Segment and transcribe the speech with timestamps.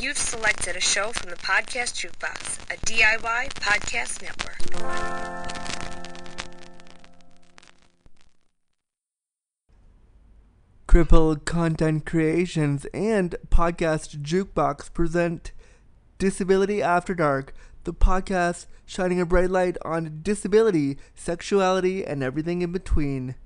[0.00, 4.58] You've selected a show from the Podcast Jukebox, a DIY podcast network.
[10.88, 15.52] Cripple Content Creations and Podcast Jukebox present
[16.18, 17.54] Disability After Dark,
[17.84, 23.36] the podcast shining a bright light on disability, sexuality, and everything in between.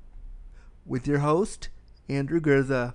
[0.86, 1.68] With your host,
[2.08, 2.94] Andrew Gurza.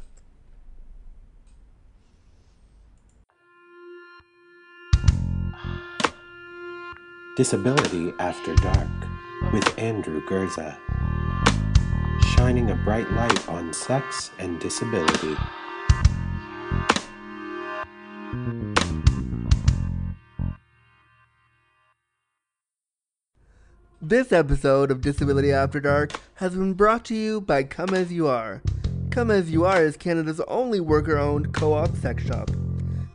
[7.35, 8.87] Disability After Dark
[9.51, 10.77] with Andrew Gurza.
[12.35, 15.35] Shining a bright light on sex and disability.
[23.99, 28.27] This episode of Disability After Dark has been brought to you by Come As You
[28.27, 28.61] Are.
[29.09, 32.51] Come As You Are is Canada's only worker owned co op sex shop.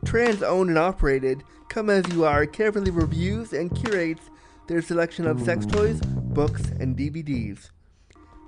[0.05, 4.29] Trans owned and operated, Come As You Are carefully reviews and curates
[4.67, 7.69] their selection of sex toys, books, and DVDs.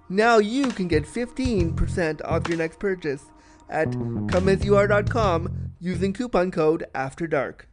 [0.10, 3.26] Now you can get 15% off your next purchase
[3.70, 7.68] at comeasyouare.com using coupon code After Dark.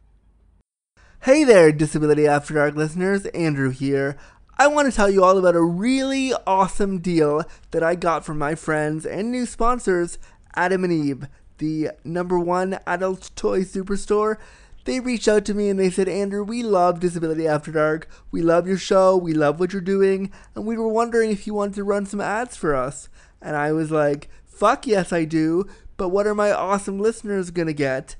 [1.23, 4.17] Hey there, Disability After Dark listeners, Andrew here.
[4.57, 8.37] I want to tell you all about a really awesome deal that I got from
[8.37, 10.17] my friends and new sponsors,
[10.55, 11.27] Adam and Eve,
[11.59, 14.37] the number one adult toy superstore.
[14.85, 18.09] They reached out to me and they said, Andrew, we love Disability After Dark.
[18.31, 19.15] We love your show.
[19.15, 20.31] We love what you're doing.
[20.55, 23.07] And we were wondering if you wanted to run some ads for us.
[23.41, 25.67] And I was like, fuck yes, I do.
[25.95, 28.15] But what are my awesome listeners going to get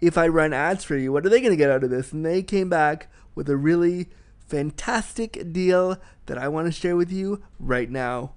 [0.00, 1.10] if I run ads for you?
[1.10, 2.12] What are they going to get out of this?
[2.12, 4.08] And they came back with a really
[4.46, 8.34] fantastic deal that I want to share with you right now.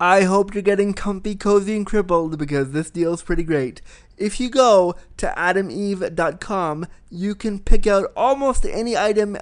[0.00, 3.82] I hope you're getting comfy, cozy, and crippled because this deal is pretty great.
[4.16, 9.36] If you go to adameve.com, you can pick out almost any item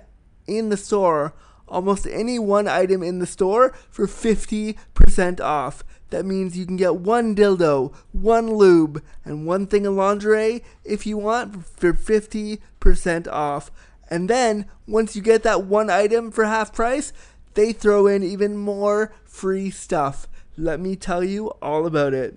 [0.46, 1.34] in the store,
[1.68, 5.84] almost any one item in the store for 50% off.
[6.08, 11.06] That means you can get one dildo, one lube, and one thing of lingerie if
[11.06, 13.70] you want for 50% off.
[14.08, 17.12] And then, once you get that one item for half price,
[17.52, 20.26] they throw in even more free stuff.
[20.56, 22.34] Let me tell you all about it.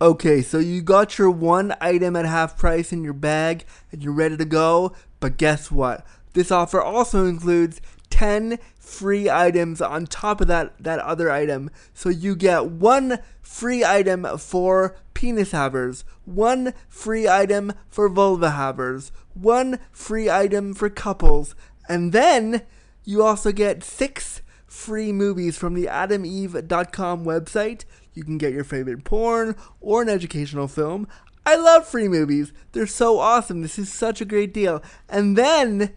[0.00, 4.12] Okay, so you got your one item at half price in your bag and you're
[4.12, 6.04] ready to go, but guess what?
[6.34, 7.80] This offer also includes
[8.10, 11.70] 10 free items on top of that, that other item.
[11.94, 19.12] So you get one free item for penis havers, one free item for vulva havers,
[19.32, 21.54] one free item for couples,
[21.88, 22.62] and then
[23.04, 24.42] you also get six
[24.76, 27.84] free movies from the adameve.com website.
[28.14, 31.08] You can get your favorite porn or an educational film.
[31.44, 32.52] I love free movies.
[32.72, 33.62] They're so awesome.
[33.62, 34.82] This is such a great deal.
[35.08, 35.94] And then,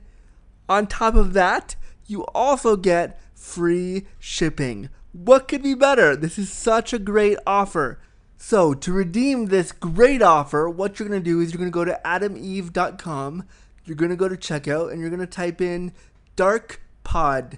[0.67, 1.75] on top of that,
[2.05, 4.89] you also get free shipping.
[5.11, 6.15] What could be better?
[6.15, 7.99] This is such a great offer.
[8.37, 11.73] So, to redeem this great offer, what you're going to do is you're going to
[11.73, 13.43] go to adameve.com,
[13.83, 15.91] you're going to go to checkout, and you're going to type in
[16.35, 17.57] Dark Pod.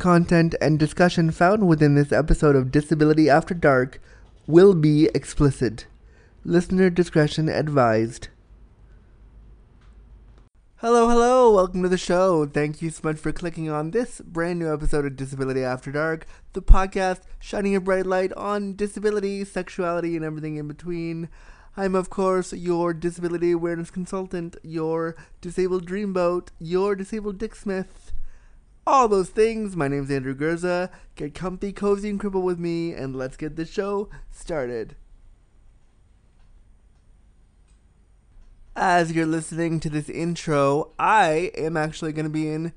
[0.00, 4.00] content, and discussion found within this episode of Disability After Dark
[4.46, 5.86] will be explicit.
[6.42, 8.28] Listener discretion advised.
[10.76, 12.46] Hello, hello, welcome to the show.
[12.46, 16.26] Thank you so much for clicking on this brand new episode of Disability After Dark,
[16.54, 21.28] the podcast shining a bright light on disability, sexuality, and everything in between.
[21.76, 28.09] I'm, of course, your disability awareness consultant, your disabled dreamboat, your disabled Dick Smith
[28.90, 29.76] all those things.
[29.76, 30.90] My name's Andrew Gurza.
[31.14, 34.96] Get comfy, cozy, and cripple with me, and let's get the show started.
[38.74, 42.72] As you're listening to this intro, I am actually going to be in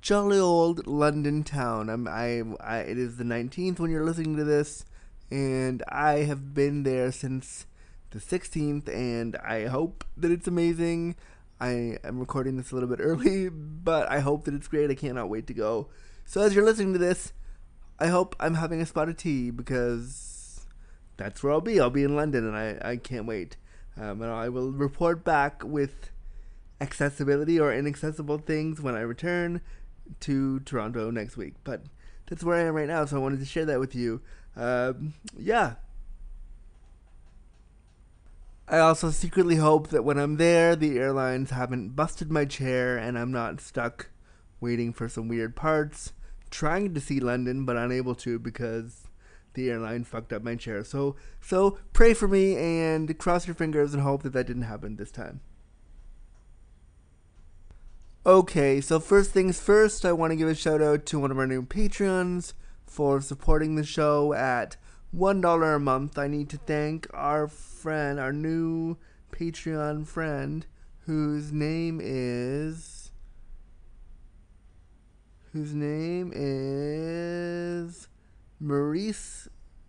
[0.00, 1.88] jolly old London town.
[1.88, 4.84] I'm, I, I, it is the 19th when you're listening to this,
[5.30, 7.66] and I have been there since
[8.10, 11.14] the 16th, and I hope that it's amazing.
[11.62, 14.90] I am recording this a little bit early, but I hope that it's great.
[14.90, 15.90] I cannot wait to go.
[16.24, 17.32] So as you're listening to this,
[18.00, 20.66] I hope I'm having a spot of tea because
[21.16, 21.78] that's where I'll be.
[21.78, 23.56] I'll be in London and I, I can't wait.
[23.96, 26.10] Um, and I will report back with
[26.80, 29.60] accessibility or inaccessible things when I return
[30.18, 31.54] to Toronto next week.
[31.62, 31.84] But
[32.28, 34.20] that's where I am right now, so I wanted to share that with you.
[34.56, 35.74] Um, yeah.
[38.68, 43.18] I also secretly hope that when I'm there, the airlines haven't busted my chair and
[43.18, 44.10] I'm not stuck
[44.60, 46.12] waiting for some weird parts,
[46.50, 49.08] trying to see London but unable to because
[49.54, 50.84] the airline fucked up my chair.
[50.84, 54.96] So, so pray for me and cross your fingers and hope that that didn't happen
[54.96, 55.40] this time.
[58.24, 61.38] Okay, so first things first, I want to give a shout out to one of
[61.38, 62.52] our new Patreons
[62.86, 64.76] for supporting the show at
[65.16, 66.18] $1 a month.
[66.18, 68.96] I need to thank our friend, our new
[69.30, 70.66] Patreon friend,
[71.00, 73.10] whose name is.
[75.52, 78.08] Whose name is.
[78.58, 79.48] Maurice.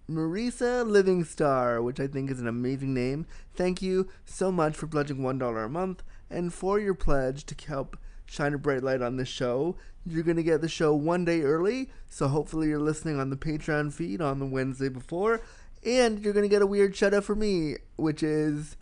[0.09, 3.25] Marisa Living Star, which I think is an amazing name.
[3.55, 7.97] Thank you so much for pledging $1 a month and for your pledge to help
[8.25, 9.77] shine a bright light on this show.
[10.05, 13.37] You're going to get the show one day early, so hopefully you're listening on the
[13.37, 15.41] Patreon feed on the Wednesday before.
[15.85, 18.75] And you're going to get a weird shout out for me, which is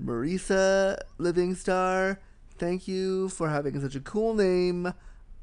[0.00, 2.18] Marisa Livingstar.
[2.56, 4.92] Thank you for having such a cool name.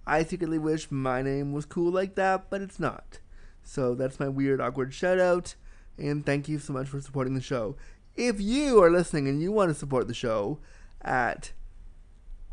[0.07, 3.19] I secretly wish my name was cool like that, but it's not.
[3.63, 5.56] So that's my weird, awkward shout out.
[5.98, 7.75] And thank you so much for supporting the show.
[8.15, 10.59] If you are listening and you want to support the show
[11.01, 11.51] at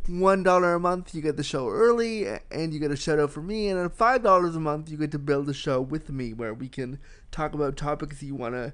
[0.08, 3.30] one dollar a month you get the show early and you get a shout out
[3.30, 6.10] from me and at five dollars a month you get to build a show with
[6.10, 6.98] me where we can
[7.30, 8.72] talk about topics you want to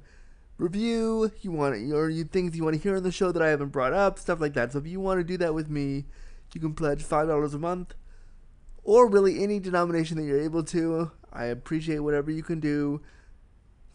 [0.56, 3.48] review you want or you things you want to hear on the show that i
[3.48, 4.72] haven't brought up stuff like that.
[4.72, 6.06] So if you want to do that with me
[6.52, 7.94] you can pledge five dollars a month
[8.84, 11.10] or really any denomination that you're able to.
[11.30, 13.02] I appreciate whatever you can do.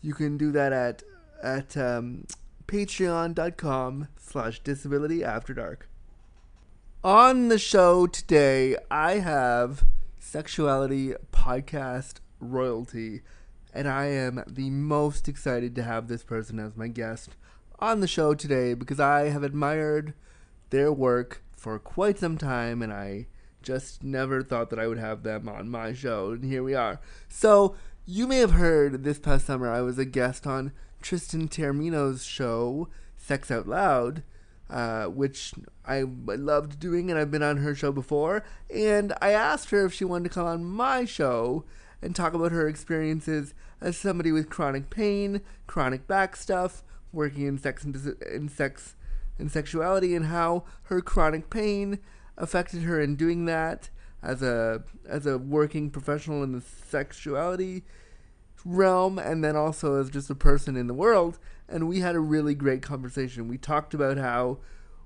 [0.02, 1.04] You can do that at
[1.42, 2.26] at um,
[2.68, 5.90] patreon.com slash disability after dark
[7.04, 9.84] on the show today, I have
[10.20, 13.22] sexuality podcast royalty,
[13.74, 17.36] and I am the most excited to have this person as my guest
[17.80, 20.14] on the show today because I have admired
[20.70, 23.28] their work for quite some time, and I
[23.62, 27.02] just never thought that I would have them on my show, and here we are.
[27.28, 30.72] So, you may have heard this past summer I was a guest on
[31.02, 34.24] Tristan Taormino's show, Sex Out Loud
[34.70, 35.54] uh, which
[35.86, 38.44] I loved doing, and I've been on her show before.
[38.74, 41.66] And I asked her if she wanted to come on my show
[42.02, 47.58] and talk about her experiences as somebody with chronic pain, chronic back stuff, working in
[47.58, 48.96] sex and in sex
[49.38, 52.00] and sexuality, and how her chronic pain
[52.38, 53.90] affected her in doing that
[54.24, 57.84] as a as a working professional in the sexuality
[58.66, 61.38] realm and then also as just a person in the world
[61.68, 63.48] and we had a really great conversation.
[63.48, 64.60] We talked about how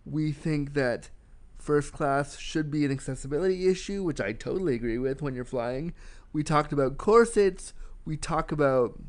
[0.06, 1.10] we think that
[1.58, 5.94] first class should be an accessibility issue, which I totally agree with when you're flying.
[6.34, 7.74] We talked about corsets.
[8.06, 9.00] We talk about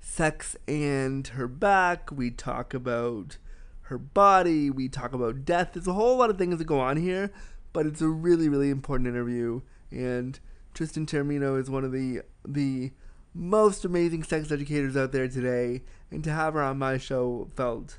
[0.00, 2.10] sex and her back.
[2.10, 3.38] We talk about
[3.82, 4.70] her body.
[4.70, 5.70] We talk about death.
[5.74, 7.32] There's a whole lot of things that go on here,
[7.72, 9.60] but it's a really, really important interview.
[9.90, 10.38] And
[10.74, 12.92] Tristan Taormino is one of the the
[13.34, 17.98] most amazing sex educators out there today, and to have her on my show felt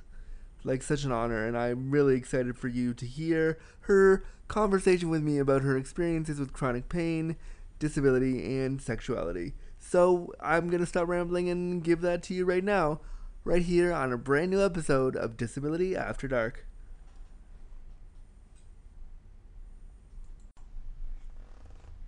[0.63, 1.45] like such an honor.
[1.45, 6.39] And I'm really excited for you to hear her conversation with me about her experiences
[6.39, 7.35] with chronic pain,
[7.79, 9.53] disability, and sexuality.
[9.79, 12.99] So I'm going to stop rambling and give that to you right now,
[13.43, 16.65] right here on a brand new episode of Disability After Dark.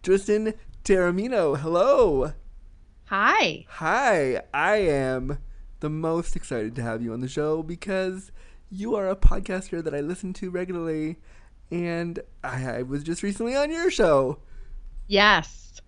[0.02, 0.54] Tristan
[0.84, 2.34] Taormino, hello.
[3.06, 3.66] Hi.
[3.70, 5.40] Hi, I am
[5.80, 8.32] the most excited to have you on the show because
[8.70, 11.18] you are a podcaster that I listen to regularly,
[11.72, 14.40] and I, I was just recently on your show.
[15.08, 15.82] Yes.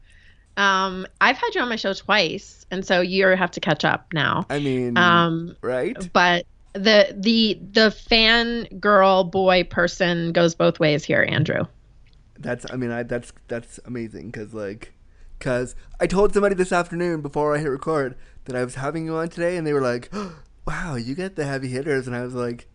[0.58, 4.08] Um, I've had you on my show twice, and so you have to catch up
[4.14, 4.46] now.
[4.50, 5.96] I mean, um, right?
[6.12, 11.66] But the the the fan girl boy person goes both ways here, Andrew.
[12.40, 14.94] That's I mean I that's that's amazing because like
[15.38, 19.16] because I told somebody this afternoon before I hit record that I was having you
[19.16, 22.24] on today, and they were like, oh, "Wow, you get the heavy hitters," and I
[22.24, 22.68] was like.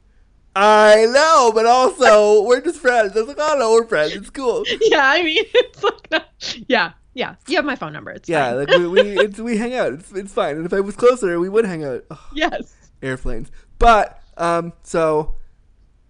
[0.59, 3.15] I know, but also we're just friends.
[3.15, 4.15] I was like, oh no, we're friends.
[4.15, 4.65] It's cool.
[4.81, 6.21] Yeah, I mean, it's like, no.
[6.67, 7.35] yeah, yeah.
[7.47, 8.11] You have my phone number.
[8.11, 8.57] It's yeah, fine.
[8.61, 9.93] like we we, it's, we hang out.
[9.93, 10.57] It's it's fine.
[10.57, 12.07] And if I was closer, we would hang out.
[12.11, 12.75] Oh, yes.
[13.03, 15.35] Airplanes, but um, so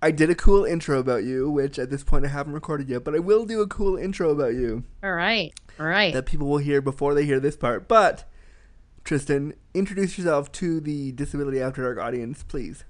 [0.02, 3.02] I did a cool intro about you, which at this point I haven't recorded yet,
[3.02, 4.84] but I will do a cool intro about you.
[5.02, 5.52] All right.
[5.80, 6.12] All right.
[6.12, 7.88] That people will hear before they hear this part.
[7.88, 8.24] But,
[9.06, 12.82] Tristan, introduce yourself to the Disability After Dark audience, please.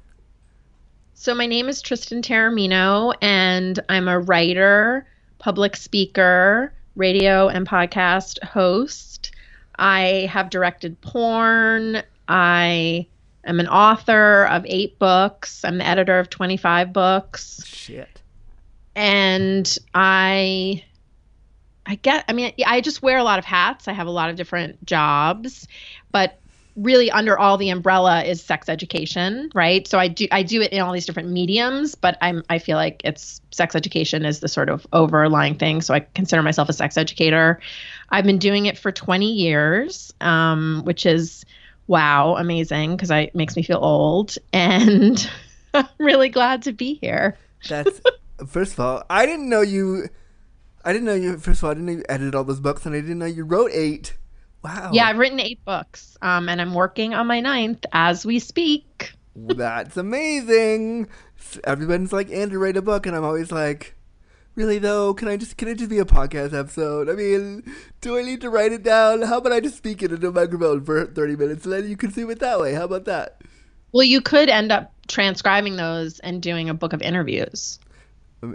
[1.12, 5.06] So my name is Tristan Taormino, and I'm a writer,
[5.38, 9.32] public speaker, radio and podcast host.
[9.78, 12.02] I have directed porn.
[12.28, 13.06] I
[13.44, 15.66] am an author of eight books.
[15.66, 17.62] I'm the editor of 25 books.
[17.66, 18.22] Shit.
[18.94, 20.82] And I
[21.86, 23.88] I get I mean I just wear a lot of hats.
[23.88, 25.68] I have a lot of different jobs,
[26.12, 26.40] but
[26.76, 29.88] really under all the umbrella is sex education, right?
[29.88, 32.76] So I do I do it in all these different mediums, but I'm I feel
[32.76, 35.80] like it's sex education is the sort of overlying thing.
[35.80, 37.60] So I consider myself a sex educator.
[38.10, 41.44] I've been doing it for 20 years, um, which is
[41.86, 45.28] wow, amazing because it makes me feel old, and
[45.74, 47.38] I'm really glad to be here.
[47.68, 48.00] That's
[48.46, 50.08] first of all, I didn't know you.
[50.86, 51.36] I didn't know you.
[51.36, 53.26] First of all, I didn't know you edited all those books, and I didn't know
[53.26, 54.16] you wrote eight.
[54.62, 54.90] Wow.
[54.92, 59.12] Yeah, I've written eight books, um, and I'm working on my ninth as we speak.
[59.36, 61.08] That's amazing.
[61.64, 63.96] Everyone's like, Andrew, write a book, and I'm always like,
[64.54, 65.12] really though?
[65.12, 67.10] Can I just can it just be a podcast episode?
[67.10, 67.64] I mean,
[68.00, 69.22] do I need to write it down?
[69.22, 71.96] How about I just speak it into a microphone for 30 minutes, and then you
[71.96, 72.74] consume it that way?
[72.74, 73.42] How about that?
[73.92, 77.78] Well, you could end up transcribing those and doing a book of interviews.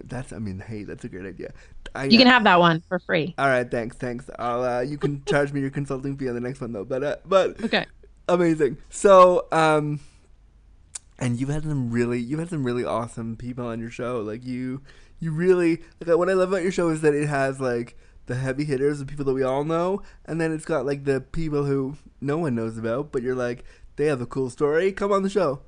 [0.03, 1.53] That's I mean, hey, that's a great idea.
[1.93, 3.36] I, You can have that one for free.
[3.38, 4.29] All right, thanks, thanks.
[4.39, 6.86] I'll uh, you can charge me your consulting fee on the next one though.
[6.86, 7.86] But uh, but Okay.
[8.29, 8.77] amazing.
[8.89, 10.00] So um,
[11.19, 14.21] and you've had some really you've had some really awesome people on your show.
[14.21, 14.81] Like you
[15.19, 18.36] you really like what I love about your show is that it has like the
[18.36, 21.65] heavy hitters, the people that we all know, and then it's got like the people
[21.65, 23.63] who no one knows about, but you're like
[23.98, 24.91] they have a cool story.
[24.91, 25.62] Come on the show.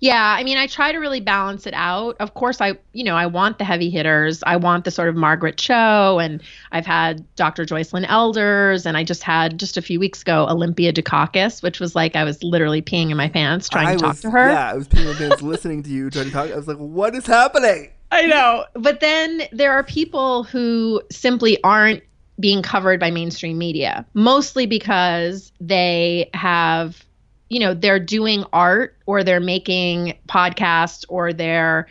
[0.00, 2.16] Yeah, I mean, I try to really balance it out.
[2.20, 4.42] Of course, I, you know, I want the heavy hitters.
[4.46, 6.42] I want the sort of Margaret Cho, and
[6.72, 7.66] I've had Dr.
[7.66, 11.94] Joycelyn Elders, and I just had just a few weeks ago Olympia Dukakis, which was
[11.94, 14.50] like I was literally peeing in my pants trying I to talk was, to her.
[14.50, 16.50] Yeah, I was peeing in my pants listening to you trying to talk.
[16.50, 17.90] I was like, what is happening?
[18.10, 18.64] I know.
[18.74, 22.02] But then there are people who simply aren't
[22.40, 27.04] being covered by mainstream media, mostly because they have,
[27.50, 31.88] you know, they're doing art or they're making podcasts or they're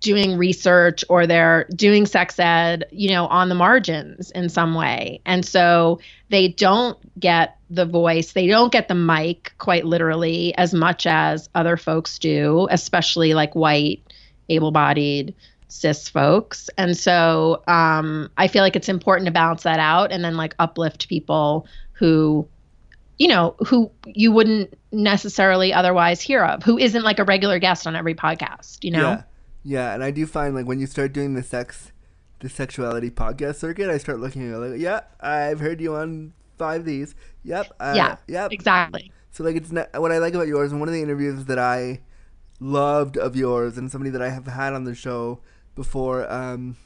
[0.00, 5.20] doing research or they're doing sex ed, you know, on the margins in some way.
[5.24, 10.74] And so they don't get the voice, they don't get the mic quite literally as
[10.74, 14.02] much as other folks do, especially like white
[14.48, 15.34] able-bodied
[15.68, 20.24] cis folks and so um, i feel like it's important to balance that out and
[20.24, 22.44] then like uplift people who
[23.20, 27.86] you know who you wouldn't necessarily otherwise hear of who isn't like a regular guest
[27.86, 29.22] on every podcast you know Yeah,
[29.62, 31.92] yeah, and I do find like when you start doing the sex,
[32.40, 36.32] the sexuality podcast circuit, I start looking at it like, yeah, I've heard you on
[36.56, 37.14] five of these.
[37.44, 37.66] Yep.
[37.78, 38.52] Uh, yeah Yep.
[38.52, 41.44] exactly So like it's not, what I like about yours, and one of the interviews
[41.44, 42.00] that I
[42.58, 45.40] loved of yours, and somebody that I have had on the show
[45.74, 46.30] before.
[46.32, 46.76] Um,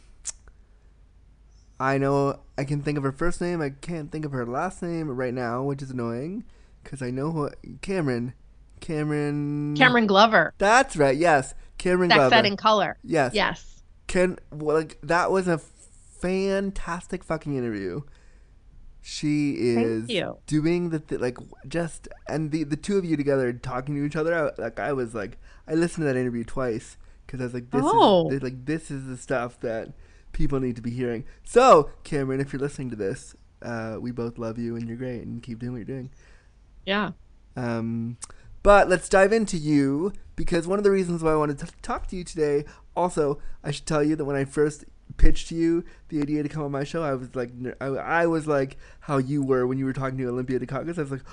[1.85, 3.61] I know I can think of her first name.
[3.61, 6.45] I can't think of her last name right now, which is annoying
[6.83, 7.51] because I know who
[7.83, 8.35] Cameron.
[8.81, 9.75] Cameron.
[9.77, 11.17] cameron glover That's right.
[11.17, 12.35] Yes, Cameron sex Glover.
[12.35, 13.33] ed in color Yes.
[13.35, 18.03] yes Can well, like that was a fantastic fucking interview.
[19.07, 20.11] She is
[20.47, 21.37] doing the th- like
[21.69, 24.35] just and the the two of you together talking to each other.
[24.35, 25.37] I, like I was like
[25.69, 28.31] I listened to that interview twice because I was like this Oh.
[28.31, 29.93] is like this is the stuff that
[30.35, 31.25] people need to be hearing.
[31.45, 35.23] So Cameron, if you're listening to this, uh, we both love you and you're great
[35.23, 36.11] and keep doing what you're doing.
[36.85, 37.13] yeah
[37.57, 38.19] Um,
[38.63, 42.07] but let's dive into you because one of the reasons why I wanted to talk
[42.09, 42.65] to you today.
[42.97, 44.85] Also, I should tell you that when I first
[45.17, 47.51] pitched to you the idea to come on my show, I was like,
[47.81, 50.99] I, I was like how you were when you were talking to Olympia Dukakis.
[50.99, 51.25] I was like,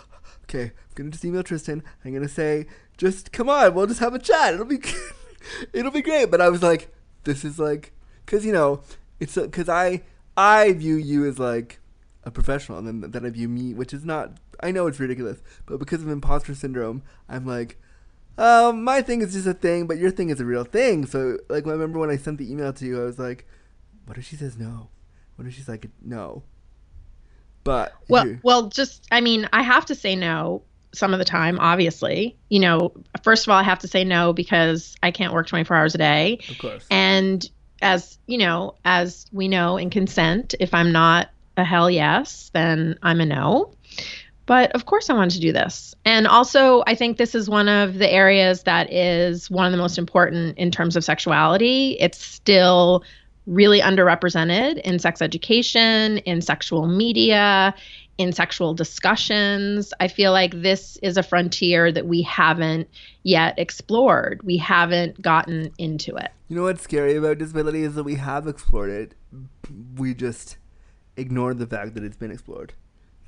[0.43, 1.83] okay, I'm gonna just email Tristan.
[2.03, 2.67] I'm gonna say,
[2.97, 4.53] just come on, we'll just have a chat.
[4.53, 4.79] It'll be,
[5.73, 6.29] it'll be great.
[6.31, 6.93] But I was like,
[7.23, 7.93] this is like,
[8.25, 8.81] cause you know,
[9.19, 10.03] it's because I
[10.37, 11.79] I view you as like
[12.23, 14.37] a professional, and then then I view me, which is not.
[14.63, 17.79] I know it's ridiculous, but because of imposter syndrome, I'm like,
[18.37, 21.05] um, my thing is just a thing, but your thing is a real thing.
[21.07, 23.47] So, like, I remember when I sent the email to you, I was like,
[24.05, 24.89] what if she says no?
[25.35, 26.43] What if she's like no?
[27.63, 30.63] But Well, here- well, just I mean, I have to say no
[30.93, 31.59] some of the time.
[31.59, 32.91] Obviously, you know,
[33.23, 35.97] first of all, I have to say no because I can't work 24 hours a
[35.99, 37.47] day, of course, and
[37.81, 42.97] as you know, as we know in consent, if I'm not a hell yes, then
[43.01, 43.73] I'm a no.
[44.45, 45.95] But of course, I wanted to do this.
[46.03, 49.77] And also, I think this is one of the areas that is one of the
[49.77, 51.95] most important in terms of sexuality.
[51.99, 53.03] It's still
[53.47, 57.73] really underrepresented in sex education, in sexual media,
[58.17, 59.93] in sexual discussions.
[59.99, 62.89] I feel like this is a frontier that we haven't
[63.23, 64.41] yet explored.
[64.43, 66.31] We haven't gotten into it.
[66.51, 69.15] You know what's scary about disability is that we have explored it.
[69.95, 70.57] We just
[71.15, 72.73] ignore the fact that it's been explored.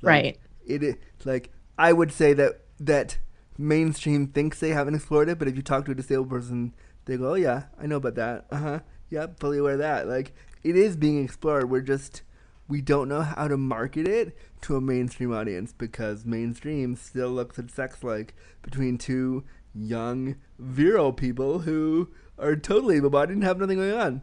[0.02, 0.38] Like, Right.
[0.66, 3.16] It is like I would say that that
[3.56, 6.74] mainstream thinks they haven't explored it, but if you talk to a disabled person,
[7.06, 8.44] they go, "Oh yeah, I know about that.
[8.50, 8.80] Uh huh.
[9.08, 11.70] Yep, fully aware of that." Like it is being explored.
[11.70, 12.20] We're just
[12.68, 17.58] we don't know how to market it to a mainstream audience because mainstream still looks
[17.58, 23.78] at sex like between two young virile people who are totally able-bodied and have nothing
[23.78, 24.22] going on.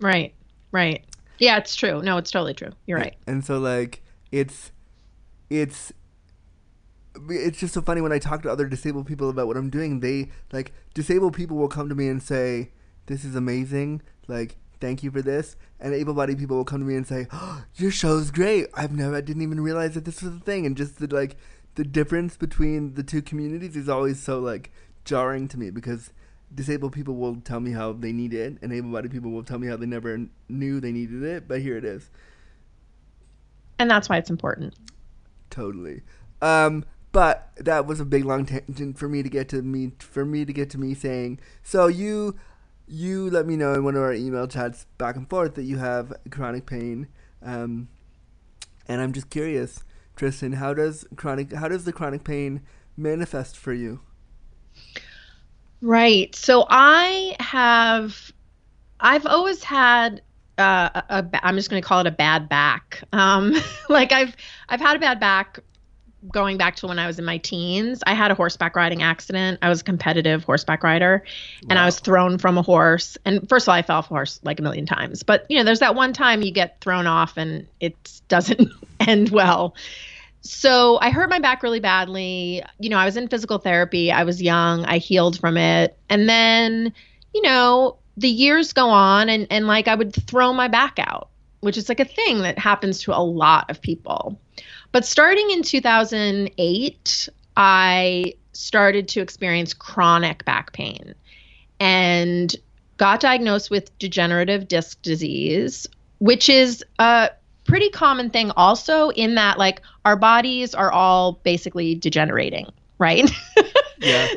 [0.00, 0.34] Right.
[0.72, 1.04] Right.
[1.38, 2.02] Yeah, it's true.
[2.02, 2.70] No, it's totally true.
[2.86, 3.16] You're right.
[3.26, 4.72] And so like it's
[5.50, 5.92] it's
[7.30, 10.00] it's just so funny when I talk to other disabled people about what I'm doing.
[10.00, 12.70] They like disabled people will come to me and say,
[13.06, 14.02] "This is amazing.
[14.26, 17.64] Like, thank you for this." And able-bodied people will come to me and say, oh,
[17.76, 18.66] "Your show's great.
[18.74, 21.36] I've never, I didn't even realize that this was a thing." And just the like
[21.76, 24.72] the difference between the two communities is always so like
[25.04, 26.12] jarring to me because
[26.54, 29.66] disabled people will tell me how they need it, and able-bodied people will tell me
[29.66, 31.48] how they never knew they needed it.
[31.48, 32.10] But here it is.
[33.78, 34.74] And that's why it's important.
[35.50, 36.02] Totally.
[36.40, 40.24] Um, but that was a big long tangent for me to get to me for
[40.24, 41.38] me to get to me saying.
[41.62, 42.36] So you
[42.86, 45.78] you let me know in one of our email chats back and forth that you
[45.78, 47.08] have chronic pain,
[47.40, 47.88] um,
[48.88, 49.84] and I'm just curious,
[50.16, 52.62] Tristan, how does chronic how does the chronic pain
[52.96, 54.00] manifest for you?
[55.84, 56.34] Right.
[56.34, 58.32] So I have,
[58.98, 60.22] I've always had
[60.56, 63.04] uh, a, a I'm just going to call it a bad back.
[63.12, 63.54] Um,
[63.90, 64.34] like I've,
[64.66, 65.58] I've had a bad back
[66.32, 68.02] going back to when I was in my teens.
[68.06, 69.58] I had a horseback riding accident.
[69.60, 71.22] I was a competitive horseback rider,
[71.68, 73.18] and I was thrown from a horse.
[73.26, 75.22] And first of all, I fell off a horse like a million times.
[75.22, 77.94] But you know, there's that one time you get thrown off and it
[78.28, 79.74] doesn't end well.
[80.44, 82.62] So I hurt my back really badly.
[82.78, 84.12] You know, I was in physical therapy.
[84.12, 84.84] I was young.
[84.84, 85.98] I healed from it.
[86.10, 86.92] And then,
[87.32, 91.30] you know, the years go on and, and like I would throw my back out,
[91.60, 94.38] which is like a thing that happens to a lot of people.
[94.92, 101.14] But starting in 2008, I started to experience chronic back pain
[101.80, 102.54] and
[102.98, 105.86] got diagnosed with degenerative disc disease,
[106.18, 107.30] which is a
[107.64, 113.30] pretty common thing also in that like our bodies are all basically degenerating, right?
[113.98, 114.28] Yeah.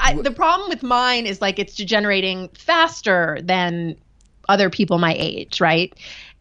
[0.00, 3.96] I, the problem with mine is like it's degenerating faster than
[4.48, 5.92] other people my age, right?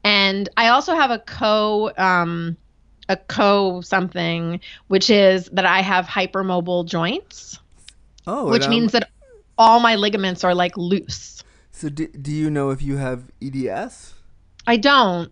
[0.03, 2.55] And I also have a co um,
[3.09, 7.59] a co something, which is that I have hypermobile joints,
[8.27, 9.09] Oh, which and, um, means that
[9.57, 11.43] all my ligaments are like loose.
[11.71, 14.13] So do, do you know if you have EDS?
[14.67, 15.31] I don't,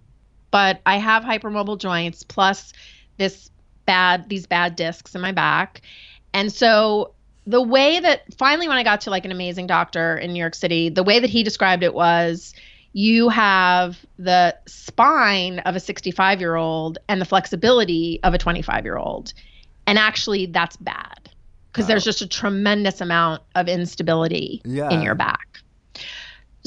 [0.57, 2.73] but I have hypermobile joints plus
[3.19, 3.51] this
[3.85, 5.81] bad these bad discs in my back.
[6.33, 7.13] And so
[7.45, 10.55] the way that finally when I got to like an amazing doctor in New York
[10.55, 12.55] City, the way that he described it was
[12.93, 18.83] you have the spine of a 65 year old and the flexibility of a 25
[18.83, 19.33] year old.
[19.85, 21.29] And actually, that's bad
[21.71, 21.89] because Wow.
[21.89, 24.89] there's just a tremendous amount of instability Yeah.
[24.89, 25.59] in your back.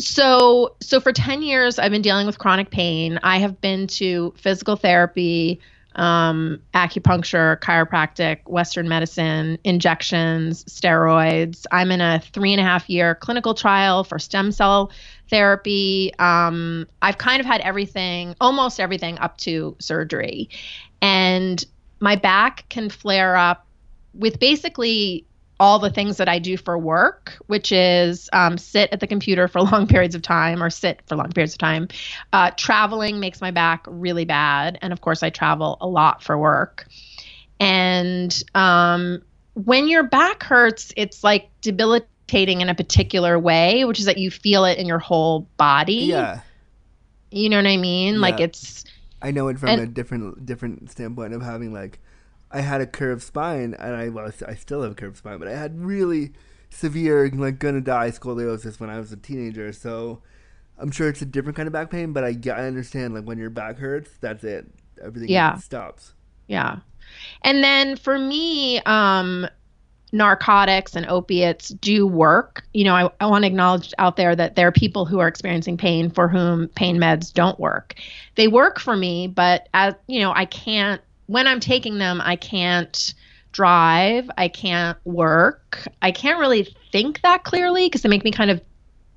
[0.00, 3.20] So, so for 10 years, I've been dealing with chronic pain.
[3.22, 5.60] I have been to physical therapy,
[5.94, 11.66] um, acupuncture, chiropractic, Western medicine, injections, steroids.
[11.70, 14.90] I'm in a three and a half year clinical trial for stem cell
[15.28, 16.12] therapy.
[16.18, 20.48] Um, I've kind of had everything, almost everything up to surgery.
[21.02, 21.62] And
[22.00, 23.66] my back can flare up
[24.14, 25.26] with basically
[25.60, 29.46] all the things that I do for work, which is um, sit at the computer
[29.46, 31.86] for long periods of time or sit for long periods of time.
[32.32, 34.78] Uh, traveling makes my back really bad.
[34.80, 36.86] And of course, I travel a lot for work.
[37.60, 44.06] And um, when your back hurts, it's like debilitating in a particular way, which is
[44.06, 46.06] that you feel it in your whole body.
[46.06, 46.40] Yeah.
[47.30, 48.20] You know what I mean?
[48.20, 48.84] Like it's,
[49.20, 52.00] I know it from And- a different different standpoint of having like
[52.50, 55.48] I had a curved spine and I well I still have a curved spine, but
[55.48, 56.32] I had really
[56.70, 59.72] severe like gonna die scoliosis when I was a teenager.
[59.72, 60.22] So
[60.78, 63.38] I'm sure it's a different kind of back pain, but I I understand like when
[63.38, 64.66] your back hurts, that's it.
[65.02, 65.56] Everything Yeah.
[65.56, 66.14] stops.
[66.48, 66.78] Yeah.
[67.42, 69.46] And then for me, um,
[70.12, 72.64] narcotics and opiates do work.
[72.74, 75.28] You know, I, I want to acknowledge out there that there are people who are
[75.28, 77.94] experiencing pain for whom pain meds don't work.
[78.34, 82.34] They work for me, but as you know, I can't when I'm taking them, I
[82.36, 83.14] can't
[83.52, 88.50] drive, I can't work, I can't really think that clearly because they make me kind
[88.50, 88.60] of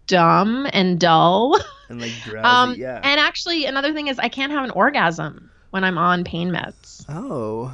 [0.07, 1.59] dumb and dull.
[1.89, 2.99] And like drowsy, Um, yeah.
[3.03, 5.51] And actually, another thing is I can't have an orgasm.
[5.71, 7.05] when I'm on pain meds.
[7.09, 7.71] Oh,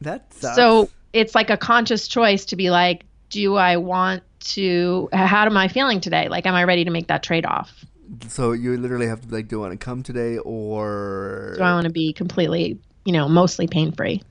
[0.00, 0.56] that sucks.
[0.56, 4.22] So it's like a conscious choice to be like, do I want
[4.54, 6.28] to, how am I feeling today?
[6.28, 7.84] Like, am I ready to make that trade off?
[8.28, 11.74] So you literally have to like, do I want to come today or Do I
[11.74, 14.22] want to be completely, you know, mostly pain free?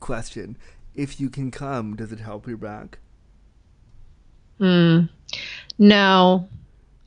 [0.00, 0.56] question?
[0.94, 2.98] If you can come, does it help your back?
[4.58, 5.02] Hmm.
[5.78, 6.48] No.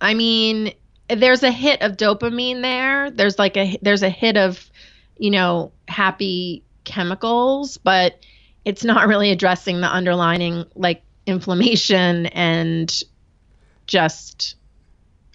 [0.02, 0.74] I mean,
[1.10, 3.12] there's a hit of dopamine there.
[3.12, 4.70] There's like a there's a hit of,
[5.18, 8.20] you know, happy chemicals, but
[8.66, 13.04] it's not really addressing the underlining like inflammation and
[13.86, 14.56] just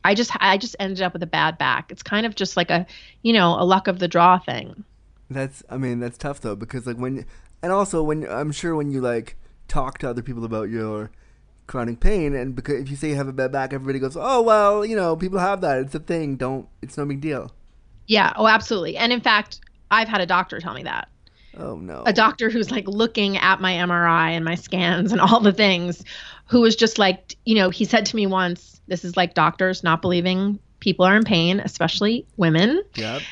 [0.05, 1.91] I just I just ended up with a bad back.
[1.91, 2.87] It's kind of just like a,
[3.23, 4.85] you know, a luck of the draw thing.
[5.31, 7.25] That's I mean that's tough though because like when
[7.63, 9.37] and also when I'm sure when you like
[9.69, 11.11] talk to other people about your
[11.67, 14.43] chronic pain and because if you say you have a bad back everybody goes oh
[14.43, 17.53] well you know people have that it's a thing don't it's no big deal
[18.07, 18.97] Yeah, oh absolutely.
[18.97, 19.61] And in fact,
[19.91, 21.09] I've had a doctor tell me that.
[21.59, 25.41] Oh no a doctor who's like looking at my MRI and my scans and all
[25.41, 26.05] the things,
[26.47, 29.83] who was just like, you know, he said to me once, this is like doctors
[29.83, 33.23] not believing people are in pain, especially women yep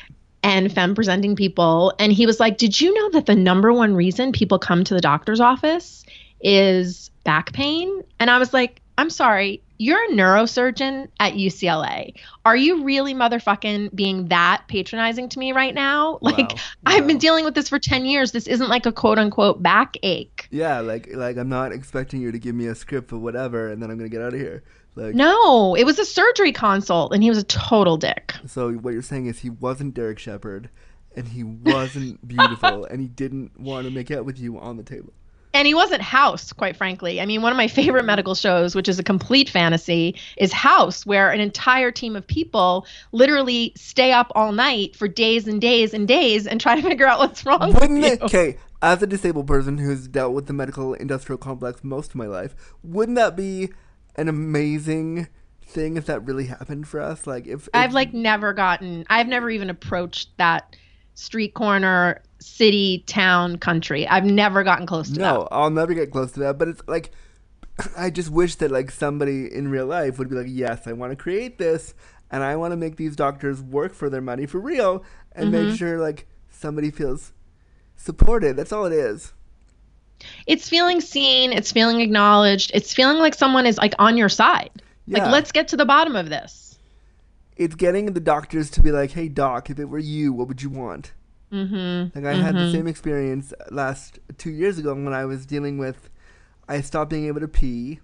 [0.42, 1.92] and femme presenting people.
[1.98, 4.94] And he was like, Did you know that the number one reason people come to
[4.94, 6.04] the doctor's office
[6.40, 8.02] is back pain?
[8.18, 12.12] And I was like, I'm sorry, you're a neurosurgeon at UCLA.
[12.44, 16.18] Are you really motherfucking being that patronizing to me right now?
[16.20, 16.56] Like, Wow.
[16.84, 18.32] I've been dealing with this for 10 years.
[18.32, 20.46] This isn't like a quote unquote backache.
[20.50, 23.82] yeah like like I'm not expecting you to give me a script for whatever and
[23.82, 24.62] then I'm gonna get out of here
[24.96, 28.34] like No, it was a surgery consult and he was a total dick.
[28.46, 30.68] so what you're saying is he wasn't Derek Shepherd
[31.16, 34.82] and he wasn't beautiful and he didn't want to make out with you on the
[34.82, 35.12] table
[35.52, 37.20] And he wasn't House, quite frankly.
[37.20, 41.04] I mean, one of my favorite medical shows, which is a complete fantasy, is House,
[41.04, 45.92] where an entire team of people literally stay up all night for days and days
[45.92, 48.20] and days and try to figure out what's wrong Wouldn't with it?
[48.20, 48.26] you.
[48.26, 52.26] Okay, as a disabled person who's dealt with the medical industrial complex most of my
[52.26, 53.70] life, wouldn't that be
[54.16, 55.28] an amazing
[55.62, 57.26] thing if that really happened for us?
[57.26, 60.76] Like if, if I've like never gotten, I've never even approached that
[61.14, 64.06] street corner, city, town, country.
[64.08, 65.32] I've never gotten close to no, that.
[65.34, 66.58] No, I'll never get close to that.
[66.58, 67.10] But it's like
[67.96, 71.12] I just wish that like somebody in real life would be like, yes, I want
[71.12, 71.94] to create this,
[72.30, 75.68] and I want to make these doctors work for their money for real, and Mm-hmm.
[75.68, 77.32] make sure like somebody feels
[77.96, 78.56] supported.
[78.56, 79.32] That's all it is.
[80.46, 84.70] It's feeling seen, it's feeling acknowledged, it's feeling like someone is like on your side.
[85.06, 85.22] Yeah.
[85.24, 86.78] Like, let's get to the bottom of this.
[87.56, 90.62] it's getting the doctors to be like, "Hey, doc, if it were you, what would
[90.62, 91.12] you want?"
[91.52, 92.18] Mm-hmm.
[92.18, 96.08] Like I had the same experience last two years ago when I was dealing with.
[96.68, 98.00] I stopped being able to pee.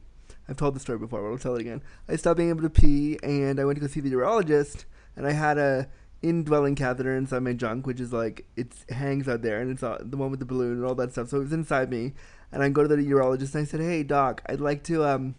[0.49, 1.83] I've told the story before, but I'll tell it again.
[2.09, 4.85] I stopped being able to pee, and I went to go see the urologist,
[5.17, 5.89] and I had a
[6.23, 9.99] indwelling catheter inside my junk, which is like it hangs out there, and it's uh,
[10.01, 11.29] the one with the balloon and all that stuff.
[11.29, 12.15] So it was inside me,
[12.51, 15.35] and I go to the urologist, and I said, "Hey, doc, I'd like to um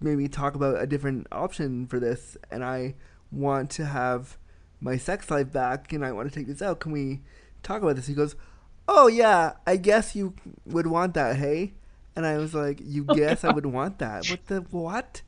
[0.00, 2.94] maybe talk about a different option for this, and I
[3.30, 4.38] want to have
[4.80, 6.80] my sex life back, and I want to take this out.
[6.80, 7.22] Can we
[7.62, 8.36] talk about this?" He goes,
[8.88, 10.34] "Oh yeah, I guess you
[10.66, 11.74] would want that, hey."
[12.14, 14.26] And I was like, "You guess I would want that?
[14.28, 15.22] What the what?"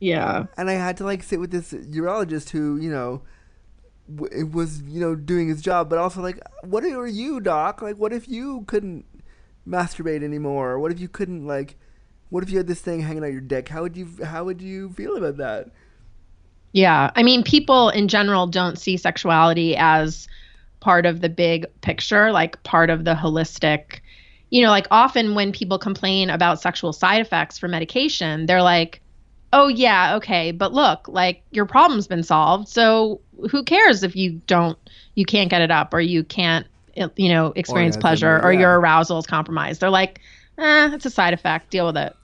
[0.00, 0.46] Yeah.
[0.56, 3.22] and I had to like sit with this urologist who, you know,
[4.14, 7.80] w- it was you know doing his job, but also like, what are you, doc?
[7.82, 9.04] Like, what if you couldn't
[9.66, 10.78] masturbate anymore?
[10.78, 11.76] What if you couldn't like,
[12.30, 13.68] what if you had this thing hanging out your dick?
[13.68, 15.70] How would you how would you feel about that?
[16.74, 17.12] Yeah.
[17.14, 20.26] I mean, people in general don't see sexuality as
[20.80, 24.00] part of the big picture, like part of the holistic.
[24.50, 29.00] You know, like often when people complain about sexual side effects for medication, they're like,
[29.52, 32.68] oh, yeah, okay, but look, like your problem's been solved.
[32.68, 34.76] So who cares if you don't,
[35.14, 38.60] you can't get it up or you can't, you know, experience Orgasm, pleasure or yeah.
[38.60, 39.80] your arousal is compromised?
[39.80, 40.20] They're like,
[40.58, 41.70] eh, it's a side effect.
[41.70, 42.16] Deal with it.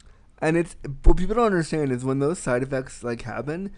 [0.43, 3.71] And it's what people don't understand is when those side effects like happen,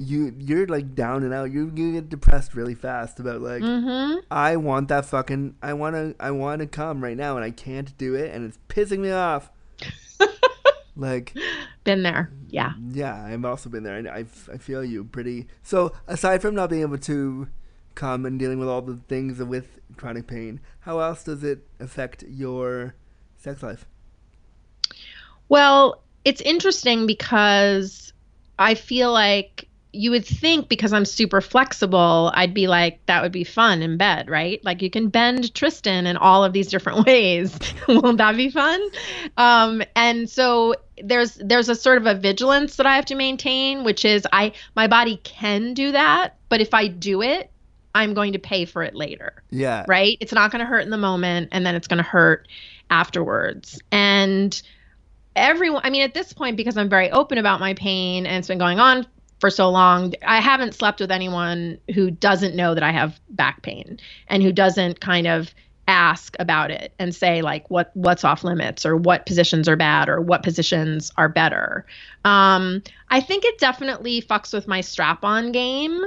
[0.00, 1.52] you you're like down and out.
[1.52, 4.20] You you get depressed really fast about like Mm-hmm.
[4.30, 7.50] I want that fucking I want to I want to come right now and I
[7.50, 9.50] can't do it and it's pissing me off.
[10.96, 11.36] like
[11.84, 12.32] Been there.
[12.48, 12.72] Yeah.
[12.90, 15.46] yeah, I've also been there and I, I feel you pretty.
[15.62, 17.48] So aside from not being able to
[17.94, 22.24] come and dealing with all the things with chronic pain, how else does it affect
[22.26, 22.94] your
[23.36, 23.86] sex life?
[25.48, 28.12] Well, it's interesting because
[28.58, 33.32] I feel like you would think because I'm super flexible, I'd be like, that would
[33.32, 34.64] be fun in bed, right?
[34.64, 37.58] Like you can bend Tristan in all of these different ways.
[37.88, 38.80] Won't that be fun?
[39.36, 43.84] Um, and so there's there's a sort of a vigilance that I have to maintain,
[43.84, 47.50] which is I my body can do that, but if I do it,
[47.94, 49.42] I'm going to pay for it later.
[49.50, 49.84] Yeah.
[49.88, 50.16] Right?
[50.20, 52.46] It's not going to hurt in the moment and then it's going to hurt
[52.90, 53.80] afterwards.
[53.90, 54.60] And
[55.34, 58.48] everyone, I mean, at this point, because I'm very open about my pain and it's
[58.48, 59.06] been going on
[59.40, 63.62] for so long, I haven't slept with anyone who doesn't know that I have back
[63.62, 63.98] pain
[64.28, 65.54] and who doesn't kind of
[65.88, 70.08] ask about it and say like what what's off limits or what positions are bad
[70.08, 71.84] or what positions are better.
[72.24, 76.00] Um, I think it definitely fucks with my strap on game.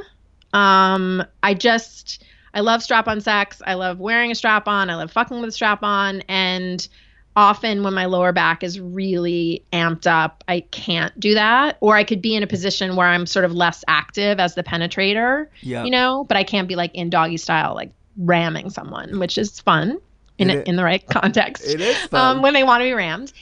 [0.54, 3.62] Um, I just I love strap on sex.
[3.66, 4.90] I love wearing a strap on.
[4.90, 6.88] I love fucking with a strap on and
[7.36, 11.78] often when my lower back is really amped up, I can't do that.
[11.80, 14.64] Or I could be in a position where I'm sort of less active as the
[14.64, 15.84] penetrator, Yeah.
[15.84, 19.60] you know, but I can't be like in doggy style, like ramming someone, which is
[19.60, 20.00] fun
[20.38, 21.66] in, It in the right context.
[21.66, 22.38] It is fun.
[22.38, 23.34] Um, when they want to be rammed.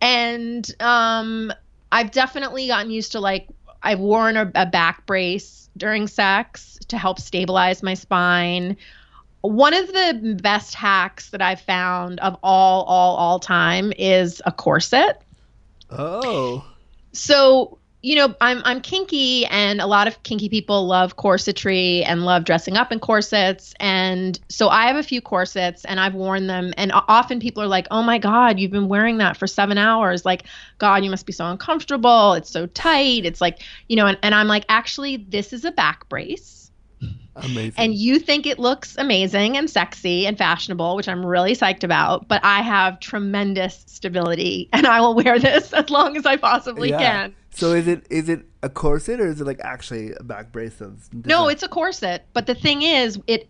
[0.00, 1.52] And um,
[1.92, 3.48] I've definitely gotten used to like,
[3.82, 8.76] I've worn a, a back brace during sex to help stabilize my spine
[9.42, 14.52] one of the best hacks that I've found of all, all, all time is a
[14.52, 15.22] corset.
[15.90, 16.64] oh.
[17.12, 22.24] So, you know, I'm I'm kinky and a lot of kinky people love corsetry and
[22.24, 23.74] love dressing up in corsets.
[23.78, 26.72] And so I have a few corsets and I've worn them.
[26.78, 30.24] And often people are like, oh my God, you've been wearing that for seven hours.
[30.24, 30.44] Like,
[30.78, 32.34] God, you must be so uncomfortable.
[32.34, 33.26] It's so tight.
[33.26, 36.59] It's like, you know, and, and I'm like, actually, this is a back brace
[37.36, 37.74] Amazing.
[37.78, 42.28] and you think it looks amazing and sexy and fashionable, which I'm really psyched about,
[42.28, 46.90] but I have tremendous stability and I will wear this as long as I possibly
[46.90, 46.98] Yeah.
[46.98, 47.34] can.
[47.52, 50.74] So is it is it a corset or is it like actually a back brace?
[50.76, 53.48] that's No, it's a corset, but the thing is it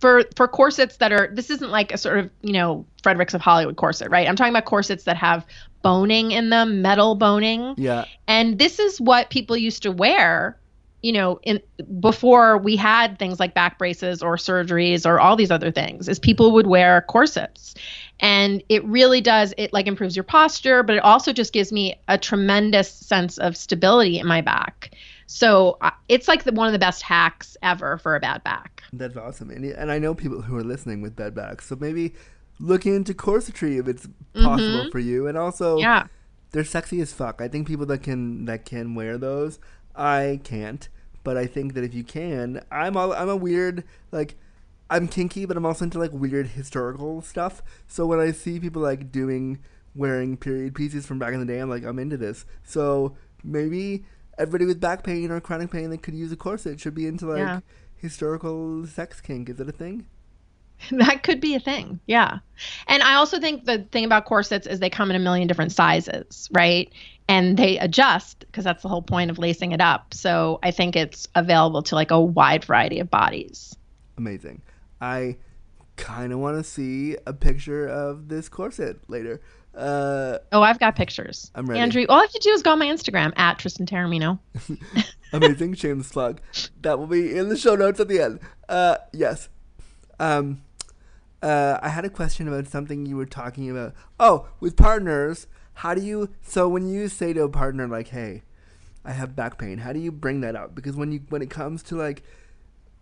[0.00, 3.40] for for corsets that are this isn't like a sort of, you know, Fredericks of
[3.40, 4.28] Hollywood corset, right?
[4.28, 5.44] I'm talking about corsets that have
[5.82, 7.74] boning in them, metal boning.
[7.76, 8.04] yeah.
[8.28, 10.56] And this is what people used to wear,
[11.02, 11.60] you know, in
[12.00, 16.08] before we had things like back braces or surgeries or all these other things.
[16.08, 17.74] Is people would wear corsets.
[18.20, 21.96] And it really does it like improves your posture, but it also just gives me
[22.06, 24.92] a tremendous sense of stability in my back.
[25.26, 28.84] So uh, it's like the, one of the best hacks ever for a bad back.
[28.92, 29.50] That's awesome.
[29.50, 31.66] And, and I know people who are listening with bad backs.
[31.66, 32.14] So maybe
[32.60, 34.06] look into corsetry if it's
[34.40, 35.26] possible for you.
[35.26, 36.06] And also Yeah.
[36.52, 37.40] they're sexy as fuck.
[37.40, 39.58] I think people that can that can wear those,
[39.94, 40.88] I can't.
[41.24, 44.34] But I think that if you can, I'm all I'm a weird like
[44.90, 47.62] I'm kinky, but I'm also into like weird historical stuff.
[47.86, 49.58] So when I see people like doing
[49.94, 52.44] wearing period pieces from back in the day, I'm like I'm into this.
[52.64, 54.04] So maybe
[54.38, 57.26] everybody with back pain or chronic pain that could use a corset should be into
[57.26, 57.60] like Yeah.
[57.96, 59.48] historical sex kink.
[59.48, 60.06] Is that a thing?
[60.90, 62.00] That could be a thing.
[62.06, 62.38] Yeah.
[62.86, 65.72] And I also think the thing about corsets is they come in a million different
[65.72, 66.92] sizes, right?
[67.28, 70.12] And they adjust because that's the whole point of lacing it up.
[70.14, 73.76] So I think it's available to like a wide variety of bodies.
[74.18, 74.62] Amazing.
[75.00, 75.36] I
[75.96, 79.40] kind of want to see a picture of this corset later.
[79.74, 81.50] Uh, Oh, I've got pictures.
[81.54, 81.80] I'm ready.
[81.80, 84.38] Andrew, all I have to do is go on my Instagram at Tristan Taormino.
[85.32, 86.40] amazing shameless plug.
[86.82, 88.40] That will be in the show notes at the end.
[88.68, 89.48] Uh, yes.
[90.20, 90.62] Um,
[91.42, 93.94] uh, I had a question about something you were talking about.
[94.20, 96.30] Oh, with partners, how do you?
[96.42, 98.42] So when you say to a partner like, "Hey,
[99.04, 100.74] I have back pain," how do you bring that up?
[100.74, 102.22] Because when you when it comes to like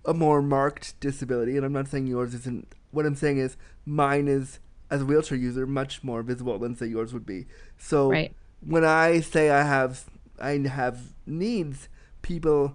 [0.07, 2.75] a more marked disability, and I'm not saying yours isn't.
[2.91, 4.59] What I'm saying is mine is
[4.91, 7.47] as a wheelchair user much more visible than say yours would be.
[7.79, 8.35] So Right.
[8.61, 10.05] when I say I have
[10.41, 11.89] I have needs,
[12.23, 12.75] people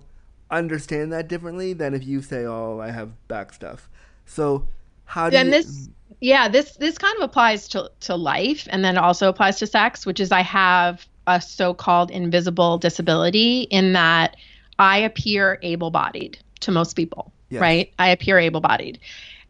[0.51, 3.89] understand that differently than if you say, "Oh, I have back stuff."
[4.25, 4.67] So
[5.05, 5.51] how do And you?
[5.51, 5.89] this
[6.21, 10.05] yeah, this this kind of applies to to life and then also applies to sex,
[10.05, 14.35] which is I have a so-called invisible disability in that
[14.77, 17.61] I appear able-bodied to most people, Yes.
[17.61, 17.93] right?
[17.97, 18.99] I appear able-bodied.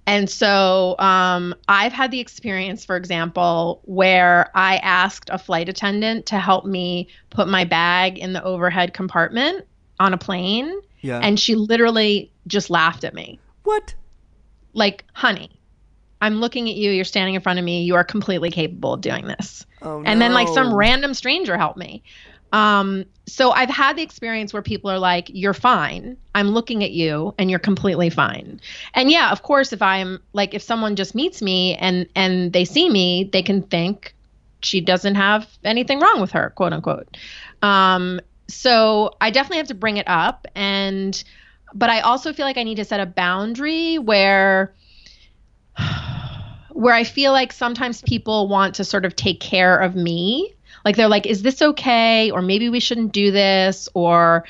[0.08, 6.28] And so um, I've had the experience, for example, where I asked a flight attendant
[6.28, 9.66] to help me put my bag in the overhead compartment
[10.00, 11.20] on a plane, yeah.
[11.20, 13.96] and she literally just laughed at me what?
[14.76, 15.50] Like, honey,
[16.22, 16.92] I'm looking at you.
[16.92, 17.84] You're standing in front of me.
[17.84, 19.66] You are completely capable of doing this.
[19.82, 20.10] Oh, no.
[20.10, 22.04] And then, like, some random stranger helped me.
[22.52, 26.16] Um, so I've had the experience where people are like, "You're fine.
[26.34, 28.62] I'm looking at you, and you're completely fine."
[28.94, 32.64] And yeah, of course, if I'm like, if someone just meets me and and they
[32.64, 34.16] see me, they can think
[34.62, 37.18] she doesn't have anything wrong with her, quote unquote.
[37.62, 41.22] Um, so I definitely have to bring it up, and
[41.76, 44.74] but I also feel like I need to set a boundary where
[46.72, 50.56] where I feel like sometimes people want to sort of take care of me.
[50.84, 52.32] Like they're like, is this okay?
[52.32, 53.90] Or maybe we shouldn't do this.
[53.94, 54.46] Or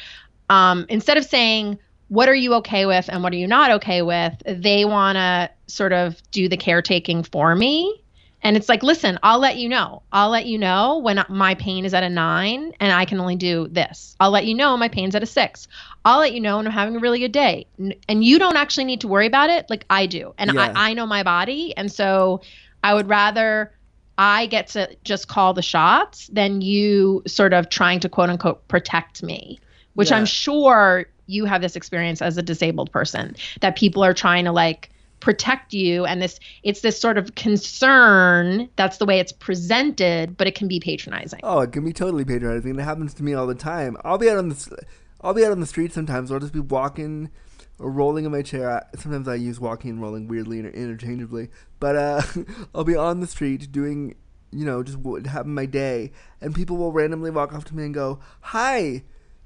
[0.50, 4.02] um, instead of saying, what are you okay with and what are you not okay
[4.02, 4.34] with?
[4.46, 8.04] They want to sort of do the caretaking for me.
[8.41, 10.04] And it's like, listen, I'll let you know.
[10.12, 13.36] I'll let you know when my pain is at a nine and I can only
[13.36, 14.15] do this.
[14.19, 15.67] I'll let you know my pain's at a six.
[16.04, 17.65] I'll let you know when I'm having a really good day.
[18.08, 20.36] And you don't actually need to worry about it like I do.
[20.38, 20.74] And yeah.
[20.76, 21.76] I, I know my body.
[21.76, 22.41] And so
[22.84, 23.71] I would rather
[24.17, 28.67] I get to just call the shots than you sort of trying to quote unquote
[28.67, 29.60] protect me,
[29.95, 30.17] which yeah.
[30.17, 34.52] I'm sure you have this experience as a disabled person that people are trying to
[34.52, 40.38] like protect you and this it's this sort of concern that's the way it's presented
[40.38, 41.39] but it can be patronizing.
[41.43, 42.78] Oh it can be totally patronizing.
[42.78, 43.97] It happens to me all the time.
[44.04, 44.78] I'll be out on the
[45.21, 46.32] i'll be out on the street sometimes.
[46.32, 47.32] I'll just be walking
[47.80, 48.88] or rolling in my chair.
[48.95, 51.49] Sometimes i use walking and rolling weirdly interchangeably
[51.80, 52.21] but uh,
[52.75, 54.15] i'll be on the street doing
[54.51, 54.97] you know just
[55.28, 59.04] having my day and people will randomly walk up to me and go hi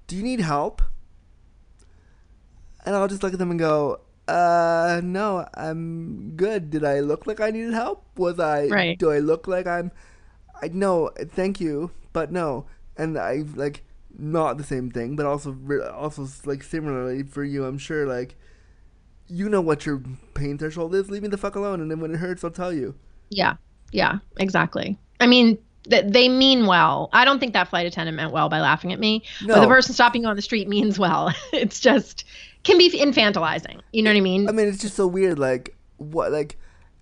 [0.10, 0.82] do you need help?
[2.84, 6.70] And I'll just look at them and go, uh, no, I'm good.
[6.70, 8.06] Did I look like I needed help?
[8.18, 8.98] Was I, right.
[8.98, 9.92] do I look like I'm,
[10.62, 12.66] I, no, thank you, but no.
[12.98, 13.84] And I, like,
[14.18, 15.58] not the same thing, but also,
[15.94, 18.36] also, like, similarly for you, I'm sure, like,
[19.28, 20.02] you know what your
[20.34, 21.10] pain threshold is.
[21.10, 21.82] Leave me the fuck alone.
[21.82, 22.96] And then when it hurts, I'll tell you.
[23.30, 23.56] Yeah.
[23.92, 24.98] Yeah, exactly.
[25.20, 27.10] I mean, that they mean well.
[27.14, 29.24] I don't think that flight attendant meant well by laughing at me.
[29.44, 29.56] No.
[29.56, 31.34] But the person stopping you on the street means well.
[31.54, 32.26] it's just
[32.64, 33.82] can be infantilizing.
[33.92, 34.50] You know what I mean?
[34.50, 35.40] I mean, it's just so weird.
[35.40, 36.32] Like what?
[36.32, 36.58] Like,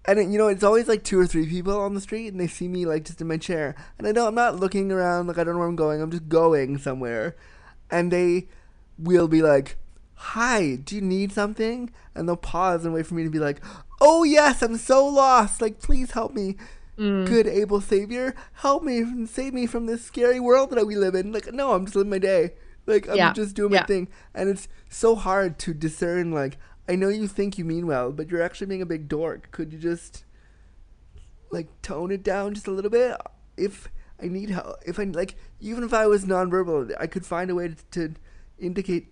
[0.06, 2.40] and it, you know, it's always like two or three people on the street, and
[2.40, 5.28] they see me like just in my chair, and I know I'm not looking around.
[5.28, 6.02] Like I don't know where I'm going.
[6.02, 7.36] I'm just going somewhere,
[7.90, 8.48] and they
[8.98, 9.78] will be like,
[10.16, 13.62] "Hi, do you need something?" And they'll pause and wait for me to be like,
[14.00, 15.62] "Oh yes, I'm so lost.
[15.62, 16.56] Like, please help me."
[16.98, 17.28] Mm.
[17.28, 21.14] Good able savior, help me and save me from this scary world that we live
[21.14, 21.32] in.
[21.32, 22.54] Like, no, I'm just living my day.
[22.88, 23.34] Like I'm yeah.
[23.34, 23.86] just doing my yeah.
[23.86, 26.32] thing, and it's so hard to discern.
[26.32, 29.52] Like I know you think you mean well, but you're actually being a big dork.
[29.52, 30.24] Could you just
[31.52, 33.18] like tone it down just a little bit?
[33.58, 33.90] If
[34.22, 37.56] I need help, if I like, even if I was nonverbal, I could find a
[37.56, 38.14] way to, to
[38.58, 39.08] indicate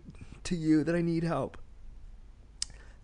[0.45, 1.57] to you that I need help.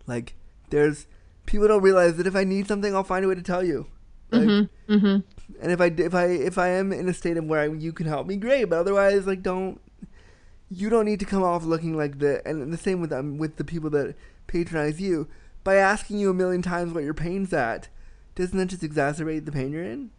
[0.06, 0.34] Like
[0.70, 1.06] there's
[1.44, 3.86] people don't realize that if I need something, I'll find a way to tell you.
[4.30, 5.20] Like, mm-hmm, mm-hmm.
[5.60, 7.92] And if I if I if I am in a state of where I, you
[7.92, 8.64] can help me, great.
[8.64, 9.80] But otherwise, like don't
[10.74, 13.56] you don't need to come off looking like the and the same with um, with
[13.56, 14.14] the people that
[14.46, 15.28] patronize you
[15.64, 17.88] by asking you a million times what your pain's at.
[18.34, 20.10] Doesn't that just exacerbate the pain you're in?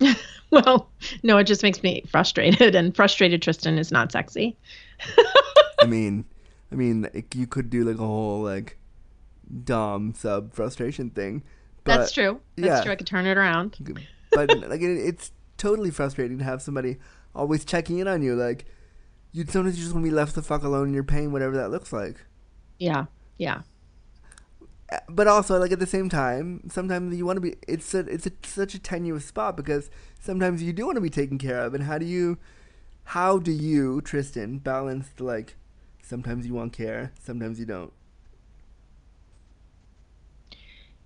[0.50, 0.88] well,
[1.22, 4.56] no, it just makes me frustrated, and frustrated Tristan is not sexy.
[5.80, 6.24] I mean,
[6.70, 8.78] I mean, like, you could do like a whole like
[9.64, 11.42] dom sub frustration thing.
[11.82, 12.40] But, That's true.
[12.56, 12.82] That's yeah.
[12.82, 12.92] true.
[12.92, 13.76] I could turn it around.
[14.32, 16.96] but like, it, it's totally frustrating to have somebody
[17.34, 18.66] always checking in on you, like
[19.36, 21.56] you sometimes you just want to be left the fuck alone in your pain, whatever
[21.56, 22.24] that looks like.
[22.78, 23.04] Yeah,
[23.36, 23.60] yeah.
[24.90, 27.56] Uh, but also, like at the same time, sometimes you want to be.
[27.68, 31.10] It's a, it's a, such a tenuous spot because sometimes you do want to be
[31.10, 31.74] taken care of.
[31.74, 32.38] And how do you,
[33.04, 35.56] how do you, Tristan, balance the like?
[36.02, 37.92] Sometimes you want care, sometimes you don't.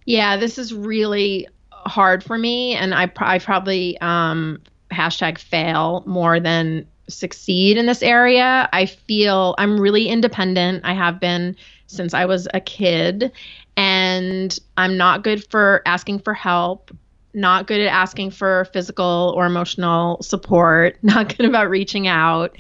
[0.04, 4.60] Yeah, this is really hard for me, and I, I probably um,
[4.92, 8.68] hashtag fail more than succeed in this area.
[8.72, 10.84] I feel I'm really independent.
[10.84, 13.32] I have been since I was a kid,
[13.76, 16.90] and I'm not good for asking for help,
[17.34, 22.56] not good at asking for physical or emotional support, not good about reaching out.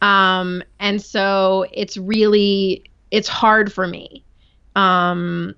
[0.00, 4.24] Um, and so it's really it's hard for me.
[4.74, 5.54] Um,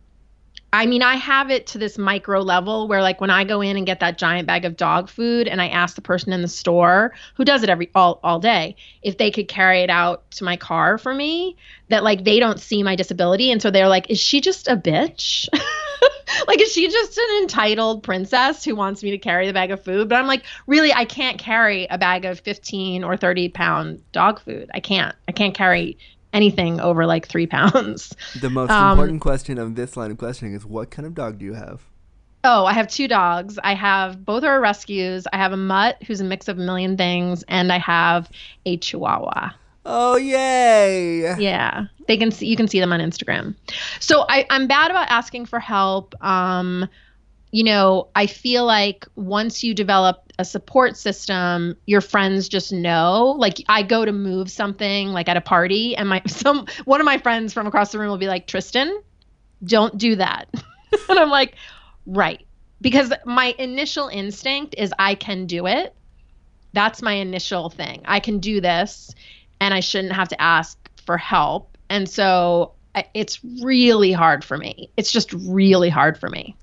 [0.75, 3.77] I mean, I have it to this micro level where, like, when I go in
[3.77, 6.49] and get that giant bag of dog food, and I ask the person in the
[6.49, 10.43] store who does it every all all day if they could carry it out to
[10.43, 11.57] my car for me,
[11.91, 14.77] that like they don't see my disability, and so they're like, "Is she just a
[14.77, 15.49] bitch?
[16.49, 19.85] like, is she just an entitled princess who wants me to carry the bag of
[19.85, 24.03] food?" But I'm like, really, I can't carry a bag of 15 or 30 pound
[24.11, 24.73] dog food.
[24.75, 25.15] I can't.
[25.29, 25.99] I can't carry
[26.35, 28.14] anything over like three pounds.
[28.40, 31.39] The most um, important question of this line of questioning is what kind of dog
[31.39, 31.82] do you have?
[32.47, 33.59] Oh, I have two dogs.
[33.64, 35.26] I have both are rescues.
[35.32, 38.30] I have a mutt who's a mix of a million things, and I have
[38.66, 39.53] a chihuahua.
[39.87, 41.37] Oh yay!
[41.39, 43.55] Yeah, they can see you can see them on Instagram.
[44.01, 46.14] So I, I'm bad about asking for help.
[46.22, 46.89] Um,
[47.51, 53.35] you know, I feel like once you develop a support system, your friends just know.
[53.39, 57.05] Like I go to move something like at a party and my some one of
[57.05, 59.01] my friends from across the room will be like, "Tristan,
[59.64, 60.49] don't do that."
[61.09, 61.55] and I'm like,
[62.07, 62.45] "Right."
[62.80, 65.95] Because my initial instinct is I can do it.
[66.72, 68.03] That's my initial thing.
[68.05, 69.14] I can do this
[69.61, 70.76] and I shouldn't have to ask
[71.07, 71.78] for help.
[71.89, 72.72] And so
[73.14, 74.91] it's really hard for me.
[74.97, 76.57] It's just really hard for me.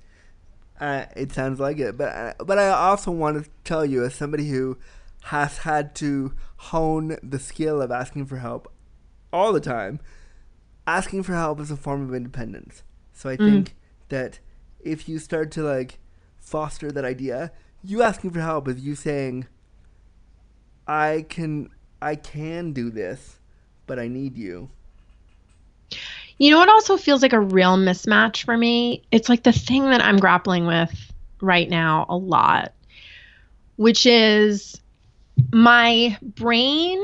[0.82, 4.16] Uh, it sounds like it, but uh, but I also want to tell you, as
[4.16, 4.78] somebody who
[5.26, 8.66] has had to hone the skill of asking for help
[9.32, 10.00] all the time,
[10.84, 12.82] asking for help is a form of independence.
[13.12, 13.76] So I think
[14.08, 14.40] that
[14.80, 16.00] if you start to like
[16.40, 17.52] foster that idea,
[17.84, 19.46] you asking for help is you saying,
[20.88, 21.68] "I can,
[22.00, 23.38] I can do this,
[23.86, 24.70] but I need you."
[26.42, 29.04] You know what also feels like a real mismatch for me?
[29.12, 32.72] It's like the thing that I'm grappling with right now a lot,
[33.76, 34.80] which is
[35.52, 37.00] my brain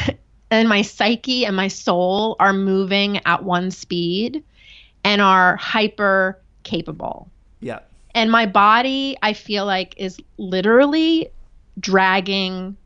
[0.52, 4.44] and my psyche and my soul are moving at one speed
[5.02, 7.28] and are hyper capable.
[7.58, 7.80] Yeah,
[8.14, 11.30] And my body, I feel like, is literally
[11.80, 12.76] dragging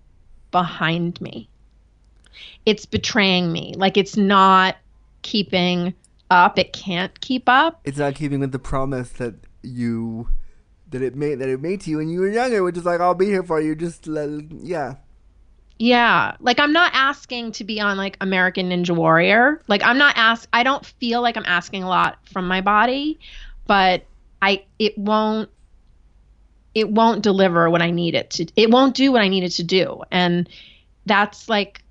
[0.52, 1.50] behind me.
[2.64, 3.74] It's betraying me.
[3.76, 4.76] Like it's not
[5.22, 5.94] keeping
[6.30, 6.58] up.
[6.58, 7.80] It can't keep up.
[7.84, 10.28] it's not keeping with the promise that you
[10.90, 13.00] that it made that it made to you when you were younger, which is like
[13.00, 13.74] I'll be here for you.
[13.74, 14.96] Just let, yeah,
[15.78, 16.36] Yeah.
[16.40, 19.62] Like I'm not asking to be on like American Ninja Warrior.
[19.68, 23.18] Like I'm not ask I don't feel like I'm asking a lot from my body,
[23.66, 24.04] but
[24.40, 25.50] I it won't
[26.74, 29.52] it won't deliver what I need it to it won't do what I need it
[29.52, 30.02] to do.
[30.10, 30.48] And
[31.06, 31.81] that's like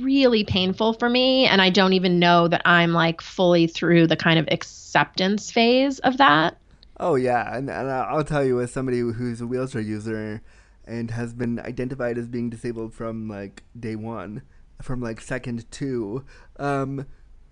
[0.00, 4.16] really painful for me and I don't even know that I'm like fully through the
[4.16, 6.56] kind of acceptance phase of that.
[6.98, 10.40] Oh yeah, and, and I'll tell you, as somebody who's a wheelchair user
[10.84, 14.42] and has been identified as being disabled from like day one,
[14.80, 16.24] from like second two,
[16.58, 17.06] um,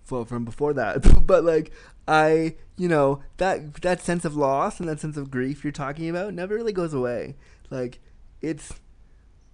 [0.09, 1.73] well from before that, but like
[2.07, 6.09] I, you know, that that sense of loss and that sense of grief you're talking
[6.09, 7.35] about never really goes away.
[7.69, 7.99] Like
[8.41, 8.73] it's,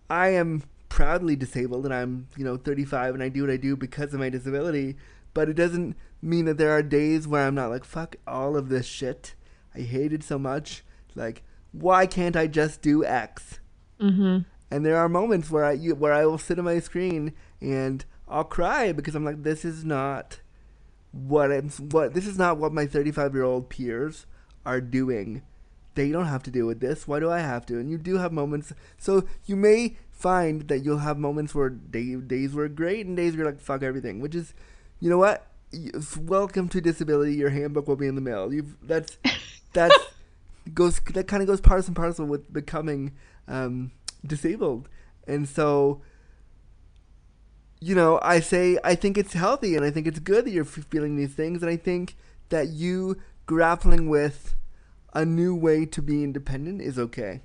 [0.09, 3.75] I am proudly disabled and I'm you know 35 and I do what I do
[3.75, 4.97] because of my disability,
[5.33, 8.69] but it doesn't mean that there are days where I'm not like fuck all of
[8.69, 9.35] this shit.
[9.75, 10.83] I hate it so much.
[11.15, 13.59] Like, why can't I just do X?
[14.01, 14.45] Mhm.
[14.71, 18.03] And there are moments where I you, where I will sit on my screen and
[18.27, 20.39] I'll cry because I'm like, this is not
[21.11, 24.25] what I'm what this is not what my 35 year old peers
[24.65, 25.41] are doing.
[25.95, 27.07] They don't have to deal with this.
[27.07, 27.79] Why do I have to?
[27.79, 28.71] And you do have moments.
[28.97, 33.31] So you may find that you'll have moments where day, days were great and days
[33.31, 34.53] where you're like fuck everything, which is,
[34.99, 35.47] you know what?
[36.19, 37.35] Welcome to disability.
[37.35, 38.53] Your handbook will be in the mail.
[38.53, 39.17] You've that's
[39.73, 39.97] that's
[40.73, 43.13] goes that kind of goes part and parcel with becoming
[43.47, 43.91] um,
[44.25, 44.89] disabled,
[45.27, 46.01] and so
[47.79, 50.65] you know I say I think it's healthy and I think it's good that you're
[50.65, 52.15] feeling these things, and I think
[52.49, 54.55] that you grappling with
[55.13, 57.41] a new way to be independent is okay.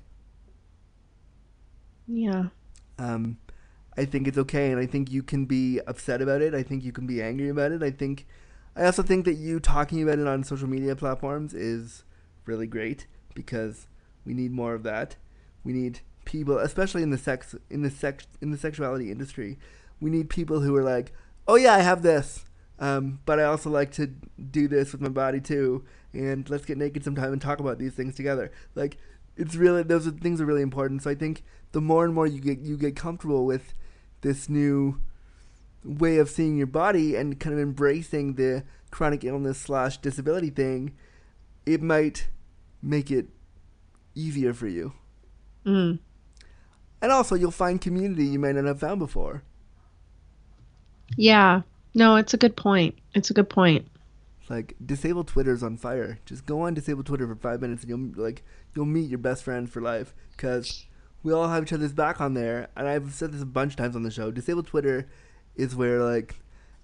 [2.07, 2.49] Yeah.
[2.97, 3.37] Um,
[3.97, 6.53] I think it's okay, and I think you can be upset about it.
[6.53, 7.81] I think you can be angry about it.
[7.81, 8.25] I think,
[8.75, 12.03] I also think that you talking about it on social media platforms is
[12.45, 13.87] really great because
[14.25, 15.15] we need more of that.
[15.63, 19.57] We need people, especially in the sex in the sex in the sexuality industry,
[20.01, 21.13] we need people who are like,
[21.47, 22.45] oh yeah, I have this,
[22.79, 26.77] um, but I also like to do this with my body too, and let's get
[26.77, 28.51] naked sometime and talk about these things together.
[28.73, 28.97] Like,
[29.37, 31.03] it's really those things are really important.
[31.03, 31.43] So I think
[31.75, 33.73] the more and more you get you get comfortable with
[34.21, 34.97] this new
[35.83, 40.95] way of seeing your body and kind of embracing the chronic illness slash disability thing,
[41.65, 42.29] it might
[42.81, 43.27] make it
[44.15, 44.93] easier for you.
[45.65, 45.99] Mm.
[47.01, 49.43] And also, you'll find community you might not have found before.
[51.17, 51.63] Yeah.
[51.93, 52.97] No, it's a good point.
[53.13, 53.85] It's a good point.
[54.47, 56.19] Like disabled Twitter's on fire.
[56.25, 59.43] Just go on disabled Twitter for five minutes, and you'll like you'll meet your best
[59.43, 60.15] friend for life.
[60.37, 60.85] Cause
[61.25, 62.69] we all have each other's back on there.
[62.77, 64.29] And I've said this a bunch of times on the show.
[64.29, 65.07] Disabled Twitter
[65.55, 66.39] is where like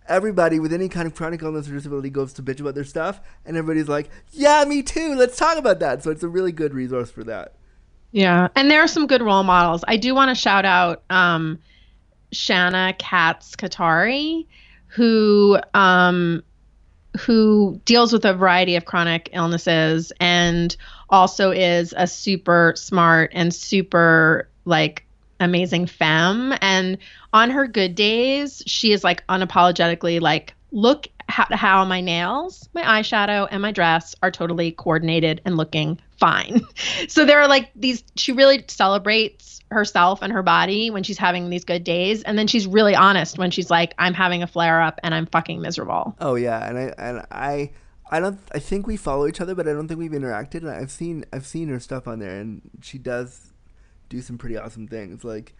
[0.08, 3.22] everybody with any kind of chronic illness or disability goes to bitch about their stuff,
[3.46, 5.14] and everybody's like, "Yeah, me too.
[5.14, 7.54] Let's talk about that." So it's a really good resource for that.
[8.12, 8.48] Yeah.
[8.56, 9.84] And there are some good role models.
[9.88, 11.60] I do want to shout out um,
[12.32, 14.48] Shanna Katz Kattari,
[14.88, 16.44] who um,
[17.20, 20.76] who deals with a variety of chronic illnesses and
[21.09, 25.05] also is a super smart and super like
[25.39, 26.53] amazing femme.
[26.62, 26.97] And
[27.34, 32.84] on her good days she is like unapologetically like look how, how my nails my
[32.84, 36.62] eyeshadow and my dress are totally coordinated and looking fine
[37.08, 41.50] so there are like these she really celebrates herself and her body when she's having
[41.50, 44.82] these good days and then she's really honest when she's like i'm having a flare
[44.82, 47.72] up and i'm fucking miserable Oh yeah, and I and I
[48.10, 50.62] I don't I think we follow each other, but I don't think we've interacted.
[50.62, 53.54] And I've seen I've seen her stuff on there, and she does
[54.10, 55.24] do some pretty awesome things.
[55.24, 55.56] Like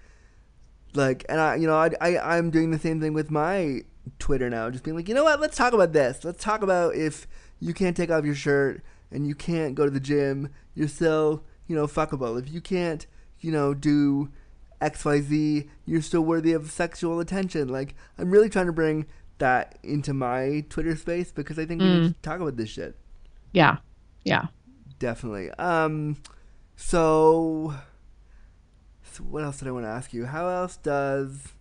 [0.94, 3.82] Like, and I, you know, I, I, I'm doing the same thing with my
[4.20, 5.40] Twitter now, just being like, you know what?
[5.40, 6.24] Let's talk about this.
[6.24, 7.28] Let's talk about if
[7.60, 11.44] you can't take off your shirt and you can't go to the gym, you're still,
[11.68, 12.40] you know, fuckable.
[12.42, 13.06] If you can't,
[13.40, 14.30] you know, do
[14.82, 17.70] XYZ, you're still worthy of sexual attention.
[17.70, 19.06] Like, I'm really trying to bring
[19.38, 22.96] that into my Twitter space because I think we need to talk about this shit.
[23.54, 23.78] Yeah.
[24.24, 24.48] Yeah.
[25.00, 25.50] Definitely.
[25.52, 26.18] Um,
[26.76, 27.76] so,
[29.12, 30.26] so what else did I want to ask you?
[30.26, 31.54] How else does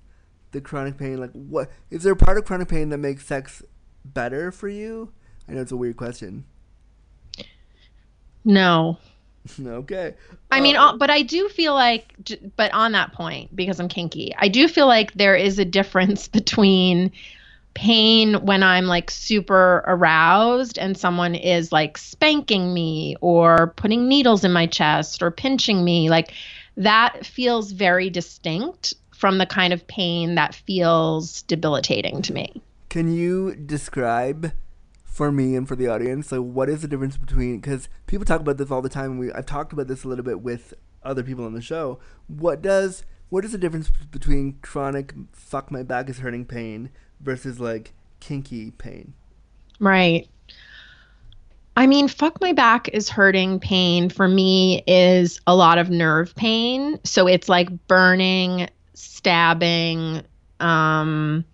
[0.53, 3.63] the chronic pain, like, what is there a part of chronic pain that makes sex
[4.05, 5.13] better for you?
[5.49, 6.45] I know it's a weird question.
[8.45, 8.99] No.
[9.61, 10.15] okay.
[10.51, 12.15] I mean, Uh, uh, but I do feel like,
[12.57, 16.29] but on that point, because I'm kinky, I do feel like there is a difference
[16.39, 17.13] between
[17.75, 24.45] pain when I'm like super aroused and someone is like spanking me or putting needles
[24.45, 26.11] in my chest or pinching me.
[26.11, 26.33] Like
[26.81, 32.63] that feels very distinct from the kind of pain that feels debilitating to me.
[32.89, 34.53] Can you describe
[35.05, 37.61] for me and for the audience, like, what is the difference between?
[37.61, 39.13] Because people talk about this all the time.
[39.13, 40.73] And we I've talked about this a little bit with
[41.03, 42.01] other people on the show.
[42.29, 46.89] What does what is the difference between chronic fuck my back is hurting pain
[47.21, 49.13] versus like kinky pain?
[49.79, 50.29] Right.
[51.77, 56.35] I mean, fuck my back is hurting pain for me is a lot of nerve
[56.35, 56.99] pain.
[57.05, 60.23] So it's like burning, stabbing,
[60.59, 61.45] um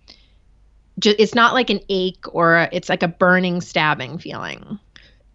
[1.03, 4.79] it's not like an ache or a, it's like a burning stabbing feeling.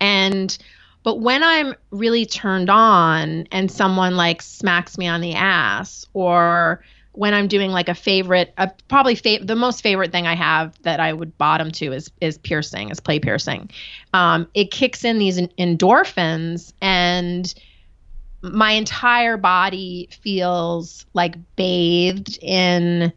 [0.00, 0.56] And
[1.04, 6.82] but when I'm really turned on and someone like smacks me on the ass or
[7.12, 10.80] when I'm doing like a favorite, a, probably fa- the most favorite thing I have
[10.82, 13.70] that I would bottom to is is piercing, is play piercing.
[14.14, 17.52] Um, it kicks in these endorphins, and
[18.42, 23.12] my entire body feels like bathed in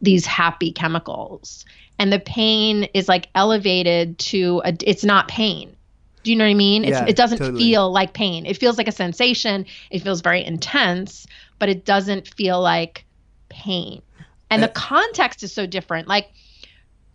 [0.00, 1.64] these happy chemicals,
[1.98, 4.74] and the pain is like elevated to a.
[4.80, 5.76] It's not pain.
[6.24, 6.84] Do you know what I mean?
[6.84, 7.62] Yeah, it doesn't totally.
[7.62, 8.46] feel like pain.
[8.46, 9.66] It feels like a sensation.
[9.90, 11.26] It feels very intense,
[11.58, 13.04] but it doesn't feel like
[13.48, 14.02] pain.
[14.50, 16.06] And the Uh, context is so different.
[16.08, 16.30] Like,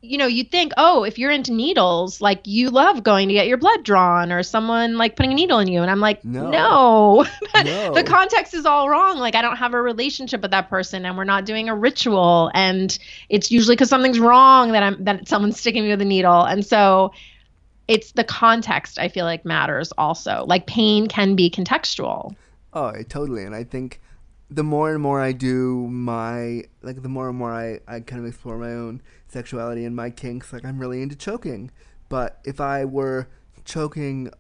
[0.02, 3.48] you know, you think, oh, if you're into needles, like you love going to get
[3.48, 5.82] your blood drawn or someone like putting a needle in you.
[5.82, 6.50] And I'm like, No.
[6.50, 7.26] no.
[7.66, 7.94] No.
[7.94, 9.18] the context is all wrong.
[9.18, 12.50] Like, I don't have a relationship with that person and we're not doing a ritual.
[12.54, 16.44] And it's usually because something's wrong that I'm, that someone's sticking me with a needle.
[16.44, 17.12] And so
[17.90, 20.46] it's the context I feel like matters also.
[20.48, 22.36] Like, pain can be contextual.
[22.72, 23.44] Oh, totally.
[23.44, 24.00] And I think
[24.52, 28.22] the more and more I do my like the more and more I, I kind
[28.22, 31.72] of explore my own sexuality and my kinks, like I'm really into choking.
[32.10, 33.28] But if I were
[33.66, 34.32] choking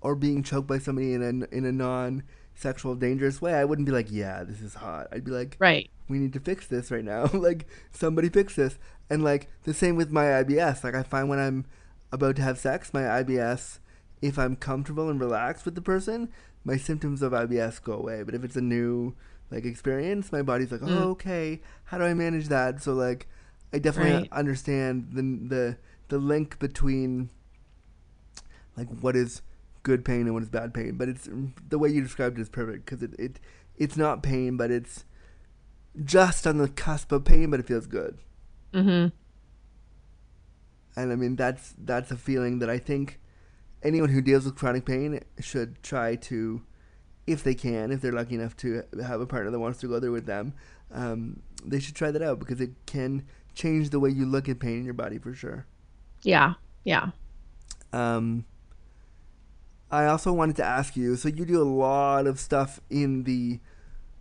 [0.00, 2.22] or being choked by somebody in a in a non
[2.54, 5.08] sexual dangerous way, I wouldn't be like, Yeah, this is hot.
[5.10, 5.90] I'd be like, Right.
[6.08, 7.28] we need to fix this right now.
[7.32, 8.78] like somebody fix this.
[9.08, 10.84] And like the same with my IBS.
[10.84, 11.66] Like I find when I'm
[12.12, 13.80] about to have sex, my IBS,
[14.22, 16.28] if I'm comfortable and relaxed with the person,
[16.64, 18.22] my symptoms of IBS go away.
[18.22, 19.14] But if it's a new
[19.50, 20.88] like experience, my body's like, Mm.
[20.90, 22.82] oh okay, how do I manage that?
[22.82, 23.26] So like,
[23.72, 24.32] I definitely Right.
[24.32, 25.76] understand the the
[26.08, 27.30] the link between
[28.76, 29.42] like what is
[29.82, 30.96] good pain and what is bad pain.
[30.96, 31.28] But it's
[31.68, 33.40] the way you described it is perfect because it, it
[33.76, 35.04] it's not pain, but it's
[36.04, 38.18] just on the cusp of pain, but it feels good.
[38.72, 39.08] Mm-hmm.
[41.00, 43.18] And I mean that's that's a feeling that I think
[43.82, 46.62] anyone who deals with chronic pain should try to,
[47.26, 50.00] if they can, if they're lucky enough to have a partner that wants to go
[50.00, 50.54] there with them,
[50.92, 54.58] um, they should try that out because it can change the way you look at
[54.58, 55.66] pain in your body for sure.
[56.22, 56.54] Yeah.
[56.84, 57.10] Yeah.
[57.92, 58.44] Um,
[59.90, 63.60] I also wanted to ask you so you do a lot of stuff in the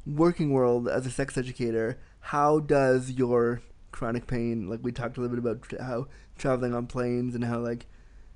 [0.05, 1.99] working world as a sex educator.
[2.19, 6.87] How does your chronic pain, like we talked a little bit about how traveling on
[6.87, 7.85] planes and how like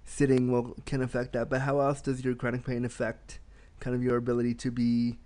[0.05, 3.39] sitting will can affect that, but how else does your chronic pain affect
[3.83, 5.17] kind of your ability to be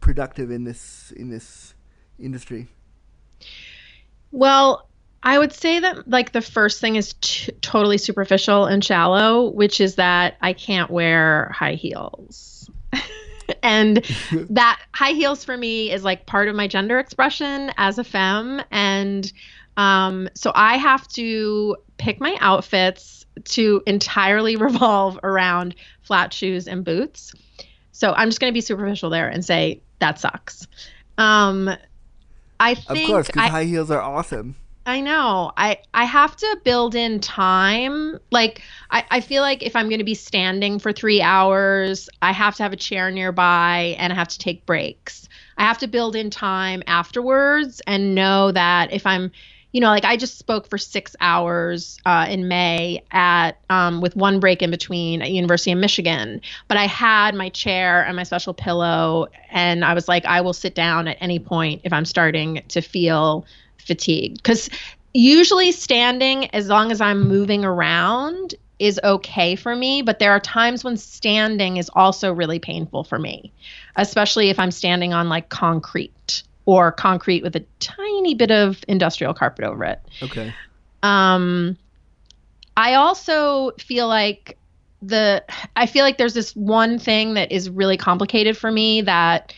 [0.00, 1.74] productive in this in this
[2.18, 2.68] industry?
[4.32, 4.88] Well,
[5.22, 9.80] I would say that like the first thing is t- totally superficial and shallow, which
[9.80, 12.68] is that I can't wear high heels.
[13.62, 14.04] and
[14.50, 18.62] that high heels for me is like part of my gender expression as a femme
[18.70, 19.32] and
[19.76, 26.84] um so I have to pick my outfits to entirely revolve around flat shoes and
[26.84, 27.32] boots.
[27.92, 30.66] So I'm just going to be superficial there and say that sucks.
[31.18, 31.70] Um
[32.60, 34.56] I Of think course, because high heels are awesome.
[34.84, 35.52] I know.
[35.56, 38.18] I I have to build in time.
[38.32, 42.32] Like I, I feel like if I'm going to be standing for three hours, I
[42.32, 45.28] have to have a chair nearby and I have to take breaks.
[45.56, 49.30] I have to build in time afterwards and know that if I'm
[49.72, 54.14] you know, like I just spoke for six hours uh, in May at um, with
[54.14, 56.42] one break in between at University of Michigan.
[56.68, 60.52] But I had my chair and my special pillow, and I was like, I will
[60.52, 63.46] sit down at any point if I'm starting to feel
[63.78, 64.36] fatigued.
[64.36, 64.68] Because
[65.14, 70.02] usually standing, as long as I'm moving around, is okay for me.
[70.02, 73.52] But there are times when standing is also really painful for me,
[73.96, 79.34] especially if I'm standing on like concrete or concrete with a tiny bit of industrial
[79.34, 80.00] carpet over it.
[80.22, 80.54] Okay.
[81.02, 81.76] Um,
[82.76, 84.56] I also feel like
[85.02, 85.44] the
[85.74, 89.52] I feel like there's this one thing that is really complicated for me that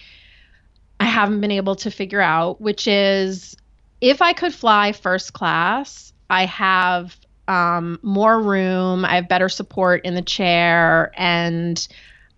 [0.98, 3.56] I haven't been able to figure out, which is
[4.00, 10.04] if I could fly first class, I have um, more room, I have better support
[10.04, 11.86] in the chair, and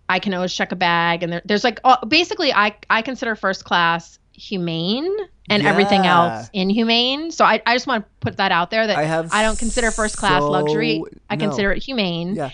[0.09, 1.23] I can always check a bag.
[1.23, 5.13] And there, there's like uh, basically, I I consider first class humane
[5.49, 7.31] and everything else inhumane.
[7.31, 9.57] So I, I just want to put that out there that I have I don't
[9.57, 11.03] consider first class so- luxury.
[11.29, 11.47] I no.
[11.47, 12.35] consider it humane.
[12.35, 12.51] Yeah.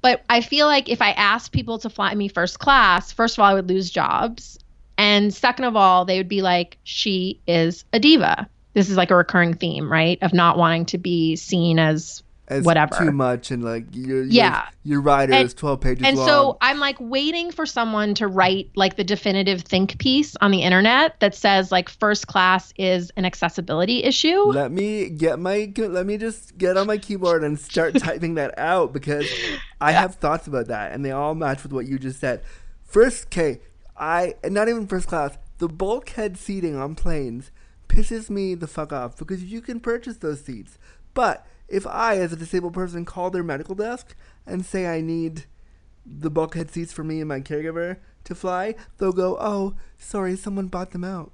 [0.00, 3.42] But I feel like if I asked people to fly me first class, first of
[3.42, 4.58] all, I would lose jobs.
[4.98, 8.48] And second of all, they would be like, she is a diva.
[8.74, 10.18] This is like a recurring theme, right?
[10.22, 12.22] Of not wanting to be seen as
[12.52, 12.94] As Whatever.
[12.96, 14.66] Too much and like your Yeah.
[14.84, 16.26] your, rider And- is twelve pages and long.
[16.28, 20.62] so I'm like waiting for someone to write like the definitive think piece on the
[20.62, 24.42] internet that says like first class is an accessibility issue.
[24.52, 28.58] let me get my let me just get on my keyboard and start typing that
[28.58, 29.26] out because
[29.80, 32.42] I have thoughts about that and they all match with what you just said.
[32.84, 33.60] First, K,
[33.96, 35.38] I and not even first class.
[35.58, 37.50] The bulkhead seating on planes
[37.88, 40.76] pisses me the fuck off because you can purchase those seats.
[41.14, 44.14] But if I, as a disabled person, call their medical desk
[44.46, 45.46] and say I need
[46.04, 50.68] the bulkhead seats for me and my caregiver to fly, they'll go, "Oh, sorry, someone
[50.68, 51.32] bought them out."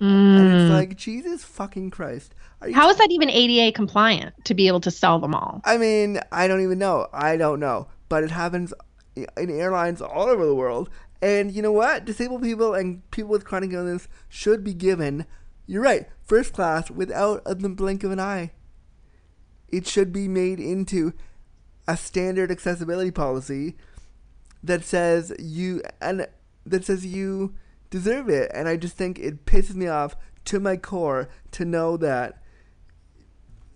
[0.00, 0.70] And it's mm.
[0.70, 2.32] like, Jesus fucking Christ.
[2.72, 5.60] How is that even ADA compliant to be able to sell them all?
[5.64, 7.08] I mean, I don't even know.
[7.12, 7.88] I don't know.
[8.08, 8.72] But it happens
[9.16, 10.88] in airlines all over the world.
[11.20, 12.04] And you know what?
[12.04, 15.26] Disabled people and people with chronic illness should be given,
[15.66, 18.52] you're right, first class without a the blink of an eye.
[19.68, 21.12] It should be made into
[21.86, 23.76] a standard accessibility policy
[24.62, 26.26] that says you and
[26.66, 27.54] that says you
[27.90, 28.50] deserve it.
[28.54, 30.16] And I just think it pisses me off
[30.46, 32.42] to my core to know that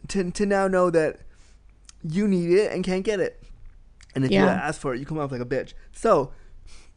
[0.09, 1.21] to to now know that
[2.03, 3.43] you need it and can't get it.
[4.15, 5.73] And if you ask for it, you come off like a bitch.
[5.93, 6.33] So,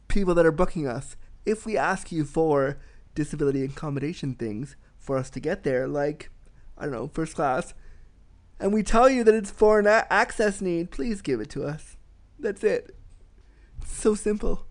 [0.08, 1.16] people that are booking us,
[1.46, 2.78] if we ask you for
[3.14, 6.28] disability accommodation things for us to get there, like,
[6.76, 7.72] I don't know, first class,
[8.58, 11.64] and we tell you that it's for an a- access need, please give it to
[11.64, 11.96] us.
[12.38, 12.96] That's it.
[13.82, 14.66] It's so simple.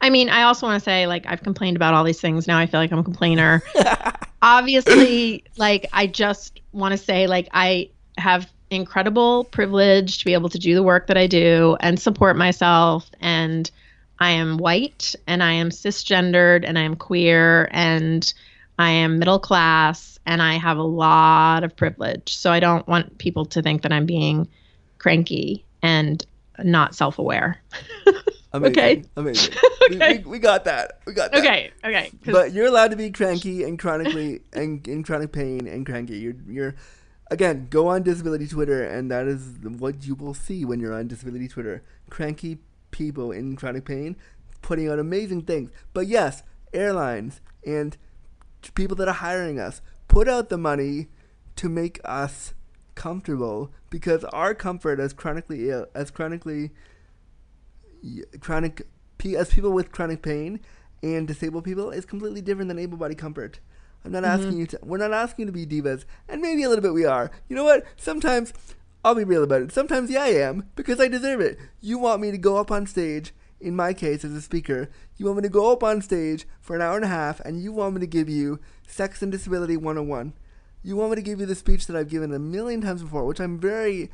[0.00, 2.46] I mean, I also want to say, like, I've complained about all these things.
[2.46, 3.62] Now I feel like I'm a complainer.
[4.42, 10.48] Obviously, like, I just want to say, like, I have incredible privilege to be able
[10.48, 13.10] to do the work that I do and support myself.
[13.20, 13.70] And
[14.18, 18.32] I am white and I am cisgendered and I am queer and
[18.78, 22.36] I am middle class and I have a lot of privilege.
[22.36, 24.48] So I don't want people to think that I'm being
[24.98, 26.24] cranky and
[26.58, 27.60] not self aware.
[28.52, 28.72] Amazing.
[28.72, 29.04] Okay.
[29.16, 29.54] Amazing.
[29.84, 30.14] Okay.
[30.14, 31.00] We, we, we got that.
[31.06, 31.40] We got that.
[31.40, 32.10] Okay, okay.
[32.24, 36.16] But you're allowed to be cranky and chronically and in chronic pain and cranky.
[36.16, 36.74] You're you're
[37.30, 41.06] again go on disability Twitter and that is what you will see when you're on
[41.06, 41.82] disability Twitter.
[42.08, 42.60] Cranky
[42.92, 44.16] people in chronic pain
[44.62, 45.70] putting out amazing things.
[45.92, 47.96] But yes, airlines and
[48.64, 51.08] t- people that are hiring us put out the money
[51.56, 52.54] to make us
[52.94, 56.70] comfortable because our comfort as chronically ill as chronically
[58.40, 58.86] chronic
[59.36, 60.60] as people with chronic pain
[61.02, 63.60] and disabled people is completely different than able-bodied comfort.
[64.04, 64.40] I'm not mm-hmm.
[64.40, 64.78] asking you to.
[64.82, 67.30] We're not asking you to be divas, and maybe a little bit we are.
[67.48, 67.84] You know what?
[67.96, 68.52] Sometimes
[69.04, 69.72] I'll be real about it.
[69.72, 71.58] Sometimes yeah, I am because I deserve it.
[71.80, 73.32] You want me to go up on stage.
[73.64, 76.76] In my case, as a speaker, you want me to go up on stage for
[76.76, 79.78] an hour and a half, and you want me to give you Sex and Disability
[79.78, 80.34] 101.
[80.82, 83.24] You want me to give you the speech that I've given a million times before,
[83.24, 84.10] which I'm very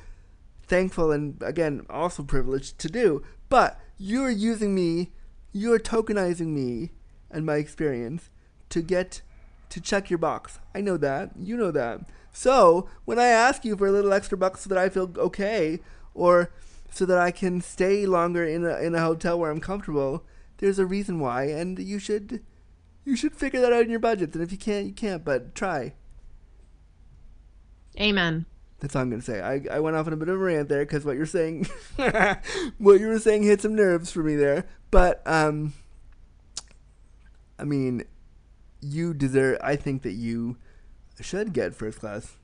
[0.62, 3.24] thankful and again also privileged to do.
[3.48, 5.10] But you're using me,
[5.52, 6.92] you're tokenizing me
[7.28, 8.30] and my experience
[8.68, 9.20] to get
[9.70, 10.60] to check your box.
[10.76, 11.32] I know that.
[11.36, 12.02] You know that.
[12.32, 15.80] So when I ask you for a little extra bucks so that I feel okay,
[16.14, 16.52] or
[16.90, 20.24] so that I can stay longer in a in a hotel where I'm comfortable,
[20.58, 22.42] there's a reason why, and you should
[23.04, 24.34] you should figure that out in your budget.
[24.34, 25.24] And if you can't, you can't.
[25.24, 25.94] But try.
[27.98, 28.46] Amen.
[28.80, 29.40] That's all I'm gonna say.
[29.40, 31.68] I, I went off on a bit of a rant there because what you're saying,
[32.78, 34.66] what you were saying hit some nerves for me there.
[34.90, 35.74] But um,
[37.58, 38.04] I mean,
[38.80, 39.58] you deserve.
[39.62, 40.56] I think that you
[41.20, 42.36] should get first class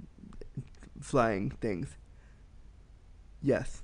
[1.00, 1.96] flying things.
[3.40, 3.82] Yes.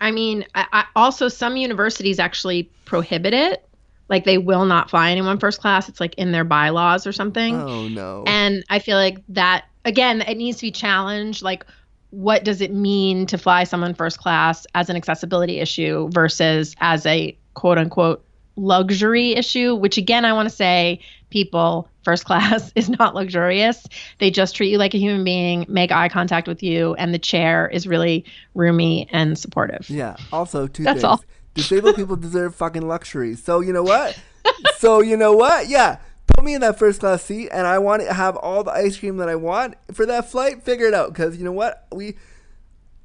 [0.00, 3.68] I mean, I, I also some universities actually prohibit it.
[4.08, 5.88] Like they will not fly anyone first class.
[5.88, 7.54] It's like in their bylaws or something.
[7.54, 8.24] Oh no.
[8.26, 11.42] And I feel like that again, it needs to be challenged.
[11.42, 11.64] Like,
[12.10, 17.04] what does it mean to fly someone first class as an accessibility issue versus as
[17.06, 18.23] a quote unquote
[18.56, 19.74] luxury issue?
[19.74, 21.00] Which again, I want to say,
[21.30, 23.86] people, first class is not luxurious.
[24.18, 27.18] They just treat you like a human being, make eye contact with you, and the
[27.18, 28.24] chair is really
[28.54, 29.90] roomy and supportive.
[29.90, 30.16] Yeah.
[30.32, 31.04] Also, two That's things.
[31.04, 31.24] all.
[31.54, 33.34] Disabled people deserve fucking luxury.
[33.34, 34.18] So you know what?
[34.78, 35.68] so you know what?
[35.68, 35.98] Yeah.
[36.26, 38.96] Put me in that first class seat, and I want to have all the ice
[38.96, 40.62] cream that I want for that flight.
[40.62, 41.86] Figure it out, because you know what?
[41.92, 42.16] We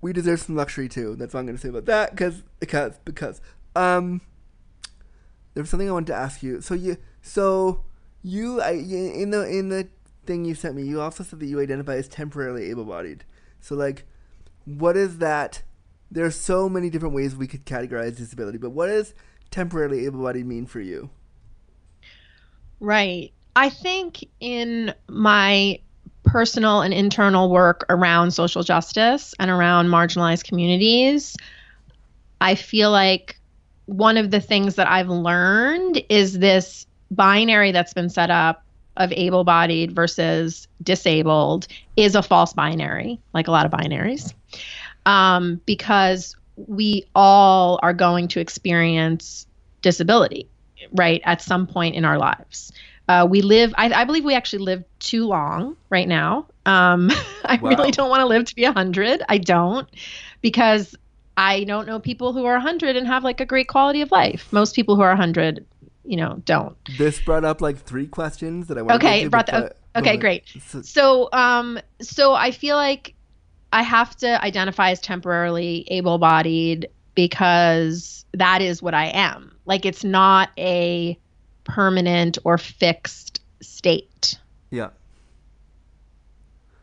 [0.01, 1.15] we deserve some luxury too.
[1.15, 2.11] That's all I'm gonna say about that.
[2.11, 3.41] Because because because
[3.75, 4.21] um,
[5.59, 6.61] there was something I wanted to ask you.
[6.61, 7.83] So you so
[8.23, 9.89] you I in the in the
[10.25, 13.25] thing you sent me, you also said that you identify as temporarily able-bodied.
[13.59, 14.05] So like,
[14.63, 15.63] what is that?
[16.09, 19.13] There's so many different ways we could categorize disability, but what does
[19.51, 21.09] temporarily able-bodied mean for you?
[22.79, 23.33] Right.
[23.57, 25.77] I think in my
[26.23, 31.35] personal and internal work around social justice and around marginalized communities,
[32.39, 33.38] I feel like
[33.89, 38.63] one of the things that I've learned is this binary that's been set up
[38.97, 44.33] of able bodied versus disabled is a false binary, like a lot of binaries,
[45.05, 49.47] um, because we all are going to experience
[49.81, 50.49] disability,
[50.91, 52.71] right, at some point in our lives.
[53.07, 56.45] Uh, we live, I, I, believe we actually live too long right now.
[56.67, 57.09] Um,
[57.43, 57.69] I Wow.
[57.69, 59.23] really don't want to live to be 100.
[59.27, 59.89] I don't,
[60.41, 60.95] because
[61.39, 64.51] I don't know people who are 100 and have like a great quality of life.
[64.51, 65.65] Most people who are 100,
[66.03, 66.75] you know, don't.
[66.97, 69.01] This brought up like three questions that I want.
[69.01, 70.43] Okay, to brought to, the- okay, but- great.
[70.67, 73.15] So, So, um, so I feel like
[73.71, 79.55] I have to identify as temporarily able-bodied because that is what I am.
[79.65, 81.17] Like, it's not a
[81.63, 84.37] permanent or fixed state.
[84.71, 84.89] yeah.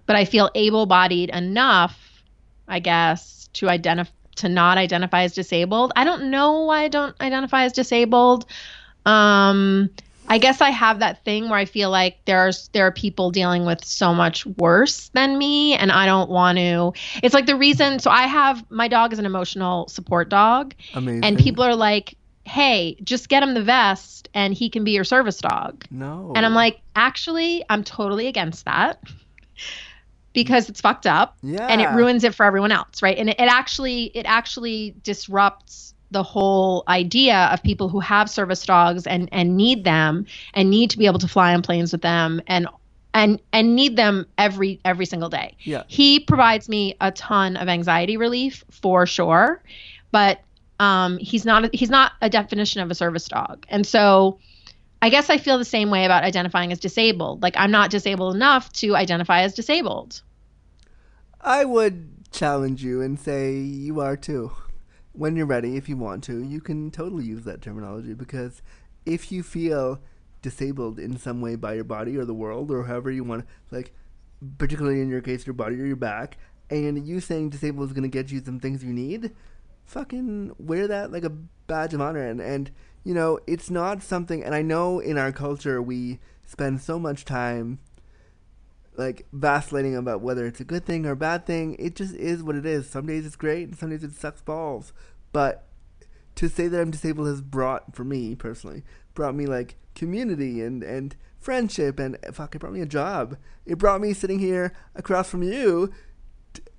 [0.07, 2.23] But I feel able-bodied enough,
[2.69, 5.93] I guess, to identify to not identify as disabled.
[5.97, 8.47] I don't know why I don't identify as disabled.
[9.05, 9.91] Um,
[10.28, 13.64] I guess I have that thing where I feel like there's there are people dealing
[13.64, 16.93] with so much worse than me and I don't want to.
[17.22, 21.24] It's like the reason so I have my dog is an emotional support dog Amazing.
[21.24, 25.05] and people are like, "Hey, just get him the vest and he can be your
[25.05, 26.32] service dog." no.
[26.34, 29.01] And I'm like, "Actually, I'm totally against that."
[30.37, 33.16] Because it's fucked up yeah, and it ruins it for everyone else right?
[33.16, 38.64] And it, it actually it actually disrupts the whole idea of people who have service
[38.64, 42.03] dogs and and need them and need to be able to fly on planes with
[42.03, 42.68] them and
[43.14, 45.57] and and need them every every single day.
[45.61, 45.84] Yeah.
[45.89, 49.62] he provides me a ton of anxiety relief for sure
[50.12, 50.41] but
[50.80, 53.66] um he's not he's not a definition of a service dog.
[53.68, 54.39] And so
[55.03, 57.42] I guess I feel the same way about identifying as disabled.
[57.42, 60.22] Like I'm not disabled enough to identify as disabled.
[61.40, 64.53] I would challenge you and say you are too.
[65.12, 68.62] When you're ready, if you want to, you can totally use that terminology because
[69.07, 70.01] if you feel
[70.42, 73.92] disabled in some way by your body or the world or however you want, like
[74.59, 76.36] particularly in your case, your body or your back,
[76.70, 79.32] and you saying disabled is going to get you some things you need,
[79.84, 82.26] fucking wear that like a badge of honor.
[82.26, 82.70] And, and
[83.07, 87.25] you know, it's not something, and I know in our culture we spend so much
[87.25, 87.79] time
[88.97, 91.77] like vacillating about whether it's a good thing or a bad thing.
[91.79, 92.91] It just is what it is.
[92.91, 94.93] Some days it's great, and some days it sucks balls.
[95.33, 95.69] But
[96.35, 98.83] to say that I'm disabled has brought, for me personally,
[99.15, 103.37] brought me like community and and friendship and fuck, it brought me a job.
[103.65, 105.93] It brought me sitting here across from you,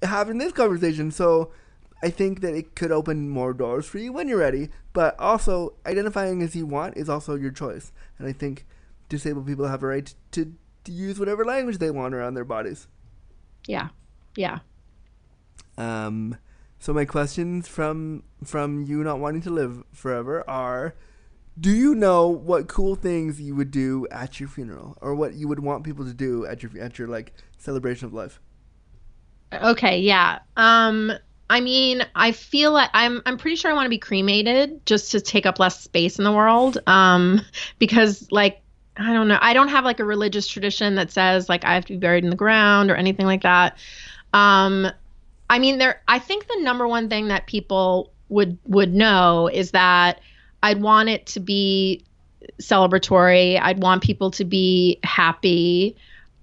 [0.04, 1.10] having this conversation.
[1.10, 1.54] So.
[2.02, 5.74] I think that it could open more doors for you when you're ready, but also
[5.86, 7.92] identifying as you want is also your choice.
[8.20, 8.66] And I think
[9.10, 12.88] disabled people have a right to, to use whatever language they want around their bodies.
[13.66, 13.90] Yeah.
[14.36, 14.60] Yeah.
[15.78, 16.38] Um,
[16.80, 20.96] so my questions from from you not wanting to live forever are:
[21.60, 25.48] Do you know what cool things you would do at your funeral, or what you
[25.48, 28.40] would want people to do at your at your like celebration of life?
[29.54, 30.40] Okay, yeah.
[30.56, 31.12] Um
[31.50, 35.12] I mean, I feel like I'm I'm pretty sure I want to be cremated just
[35.12, 36.78] to take up less space in the world.
[36.88, 37.42] Um
[37.80, 38.62] because like
[38.98, 39.38] I don't know.
[39.42, 42.24] I don't have like a religious tradition that says like I have to be buried
[42.24, 43.78] in the ground or anything like that.
[44.34, 44.88] Um
[45.50, 49.72] I mean there I think the number one thing that people would would know is
[49.72, 50.20] that
[50.64, 52.04] I'd want it to be
[52.62, 53.60] celebratory.
[53.62, 55.96] I'd want people to be happy.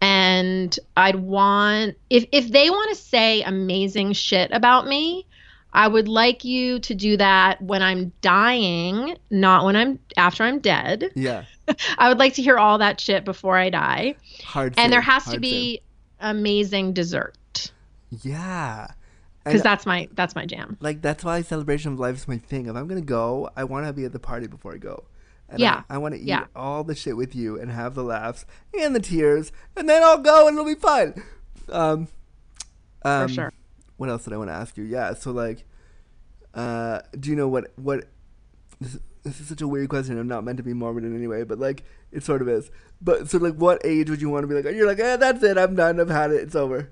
[0.04, 5.26] And I'd want if if they want to say amazing shit about me,
[5.72, 10.58] I would like you to do that when I'm dying, not when I'm after I'm
[10.58, 11.10] dead.
[11.14, 11.44] Yeah.
[11.98, 14.16] I would like to hear all that shit before I die.
[14.42, 14.74] Hard.
[14.76, 15.80] And there has to be
[16.20, 17.72] amazing dessert.
[18.10, 18.88] Yeah.
[19.42, 20.76] because that's my that's my jam.
[20.80, 22.66] like that's why celebration of life is my thing.
[22.66, 25.04] If I'm gonna go, I want to be at the party before I go.
[25.48, 25.82] And Yeah.
[25.88, 26.46] I, I want to eat Yeah.
[26.56, 28.46] all the shit with you and have the laughs
[28.78, 31.22] and the tears, and then I'll go and it'll be fun.
[31.70, 32.08] Um,
[33.04, 33.52] um, sure.
[33.96, 34.84] What else did I want to ask you?
[34.84, 35.14] Yeah.
[35.14, 35.64] So like,
[36.54, 38.04] uh, do you know what what?
[38.80, 40.18] This, this is such a weird question.
[40.18, 42.70] I'm not meant to be morbid in any way, but like it sort of is.
[43.00, 44.74] But so like, what age would you want to be like?
[44.74, 45.56] You're like, eh, that's it.
[45.58, 46.00] I'm done.
[46.00, 46.42] I've had it.
[46.42, 46.90] It's over.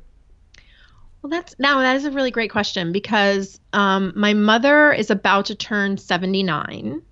[1.23, 5.47] Well, that's now that is a really great question because um, my mother is about
[5.47, 7.03] to turn 79.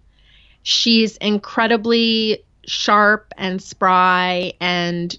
[0.62, 5.16] She's incredibly sharp and spry and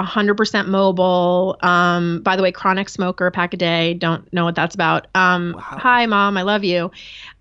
[0.00, 1.58] 100% mobile.
[1.62, 3.94] Um, by the way, chronic smoker, pack a day.
[3.94, 5.06] Don't know what that's about.
[5.14, 5.60] Um, Wow.
[5.62, 6.36] Hi, mom.
[6.38, 6.90] I love you.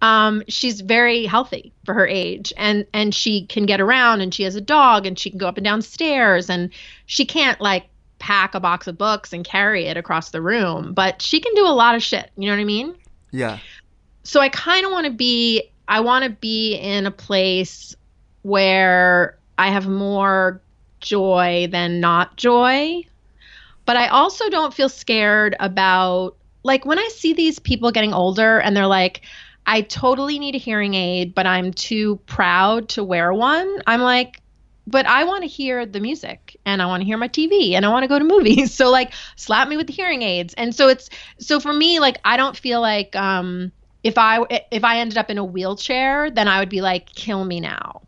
[0.02, 4.44] Um, she's very healthy for her age, and and she can get around, and she
[4.44, 6.70] has a dog, and she can go up and down stairs, and
[7.06, 7.86] she can't like
[8.20, 11.66] pack a box of books and carry it across the room, but she can do
[11.66, 12.30] a lot of shit.
[12.36, 12.96] You know what I mean?
[13.32, 13.60] Yeah.
[14.24, 17.96] so I kind of want to be I want to be in a place
[18.44, 20.62] where I have more
[21.00, 23.02] joy than not joy.
[23.86, 28.60] But I also don't feel scared about like when I see these people getting older
[28.60, 29.22] and they're like
[29.66, 33.82] I totally need a hearing aid, but I'm too proud to wear one.
[33.88, 34.42] I'm like
[34.86, 37.86] but I want to hear the music and I want to hear my TV and
[37.86, 38.74] I want to go to movies.
[38.76, 40.54] So like slap me with the hearing aids.
[40.54, 41.10] And so it's
[41.40, 43.72] so for me like I don't feel like um
[44.04, 44.40] if I
[44.72, 48.02] if I ended up in a wheelchair, then I would be like kill me now.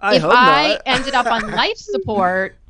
[0.00, 2.60] I if I ended up on life support,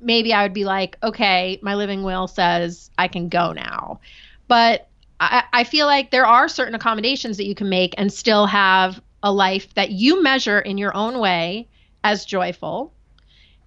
[0.00, 4.00] maybe I would be like, okay, my living will says I can go now.
[4.48, 4.88] But
[5.20, 9.00] I, I feel like there are certain accommodations that you can make and still have
[9.22, 11.68] a life that you measure in your own way
[12.04, 12.94] as joyful.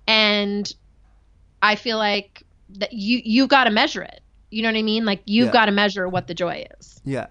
[0.08, 0.72] And
[1.62, 4.22] I feel like that you you've got to measure it.
[4.52, 5.06] You know what I mean?
[5.06, 5.52] Like you've Yeah.
[5.52, 7.28] got to measure what the joy is, yeah.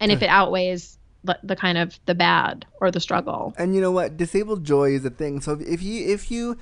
[0.00, 3.54] And if it outweighs the, the kind of the bad or the struggle.
[3.58, 4.16] And you know what?
[4.16, 5.40] Disabled joy is a thing.
[5.40, 6.56] So if, you if you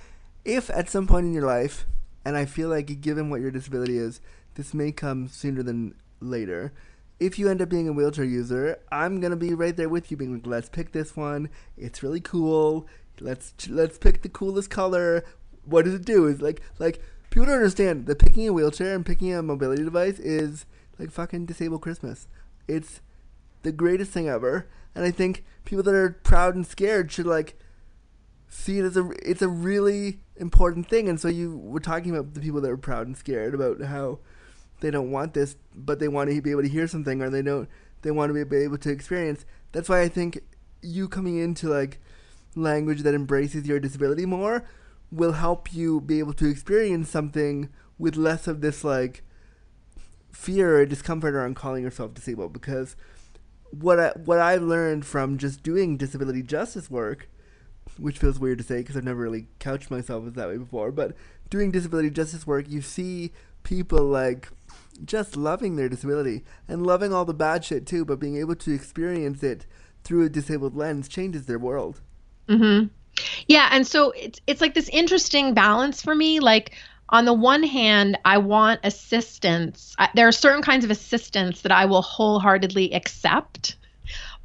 [0.44, 1.86] if at some point in your life,
[2.24, 4.20] and I feel like given what your disability is,
[4.54, 6.72] this may come sooner than later.
[7.20, 10.16] If you end up being a wheelchair user, I'm gonna be right there with you,
[10.16, 11.48] being like, "Let's pick this one.
[11.76, 12.86] It's really cool.
[13.20, 15.24] Let's let's pick the coolest color.
[15.64, 16.26] What does it do?
[16.26, 20.18] Is like like people don't understand that picking a wheelchair and picking a mobility device
[20.20, 20.64] is
[20.98, 22.28] like fucking disabled Christmas.
[22.68, 23.00] It's
[23.68, 24.66] the greatest thing ever.
[24.94, 27.58] And I think people that are proud and scared should like
[28.48, 31.06] see it as a it's a really important thing.
[31.06, 34.20] And so you were talking about the people that are proud and scared about how
[34.80, 37.42] they don't want this, but they want to be able to hear something, or they
[37.42, 37.68] don't
[38.00, 39.44] they want to be able to experience.
[39.72, 40.40] That's why I think
[40.80, 42.00] you coming into like
[42.54, 44.64] language that embraces your disability more
[45.12, 49.22] will help you be able to experience something with less of this like
[50.32, 52.96] fear or discomfort around calling yourself disabled because
[53.70, 57.28] what I what I've learned from just doing disability justice work,
[57.98, 60.92] which feels weird to say because I've never really couched myself as that way before,
[60.92, 61.14] but
[61.50, 64.48] doing disability justice work, you see people like
[65.04, 68.74] just loving their disability and loving all the bad shit too, but being able to
[68.74, 69.66] experience it
[70.04, 72.00] through a disabled lens changes their world.
[72.48, 72.84] hmm
[73.46, 76.40] Yeah, and so it's it's like this interesting balance for me.
[76.40, 76.72] Like
[77.10, 79.94] on the one hand, I want assistance.
[79.98, 83.76] I, there are certain kinds of assistance that I will wholeheartedly accept.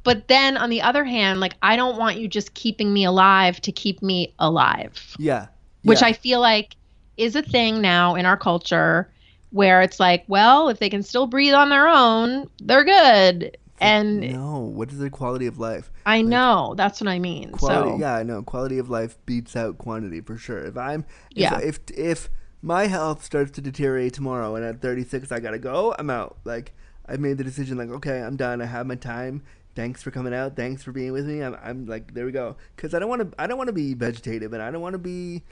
[0.02, 3.60] But then on the other hand, like I don't want you just keeping me alive
[3.62, 5.46] to keep me alive, Yeah.
[5.82, 6.08] which yeah.
[6.08, 6.76] I feel like
[7.16, 9.10] is a thing now in our culture
[9.50, 13.56] where it's like, well, if they can still breathe on their own, they're good.
[13.80, 14.60] And no.
[14.60, 15.90] What is the quality of life?
[16.06, 17.52] I know that's what I mean.
[17.52, 18.42] Quality, so yeah, I know.
[18.42, 20.64] Quality of life beats out quantity for sure.
[20.64, 21.00] If I'm,
[21.30, 21.58] if, Yeah.
[21.60, 22.30] if if
[22.64, 26.38] my health starts to deteriorate tomorrow and at 36 I gotta go, I'm out.
[26.44, 26.72] Like
[27.06, 28.62] I made the decision, like okay, I'm done.
[28.62, 29.42] I have my time.
[29.74, 30.56] Thanks for coming out.
[30.56, 31.42] Thanks for being with me.
[31.42, 32.56] I'm, I'm like, there we go.
[32.74, 34.94] Because I don't want to, I don't want to be vegetative, and I don't want
[34.94, 35.42] to be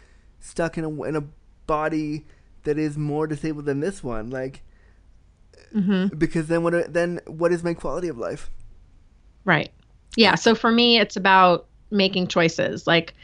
[0.41, 1.25] stuck in a in a
[1.67, 2.25] body
[2.63, 4.31] that is more disabled than this one.
[4.31, 4.63] Like,
[5.75, 6.17] Mhm.
[6.19, 6.93] because then what?
[6.93, 8.51] Then what is my quality of life?
[9.45, 9.71] Right.
[10.17, 10.37] Yeah.
[10.37, 12.87] So for me, it's about making choices.
[12.87, 13.15] Like,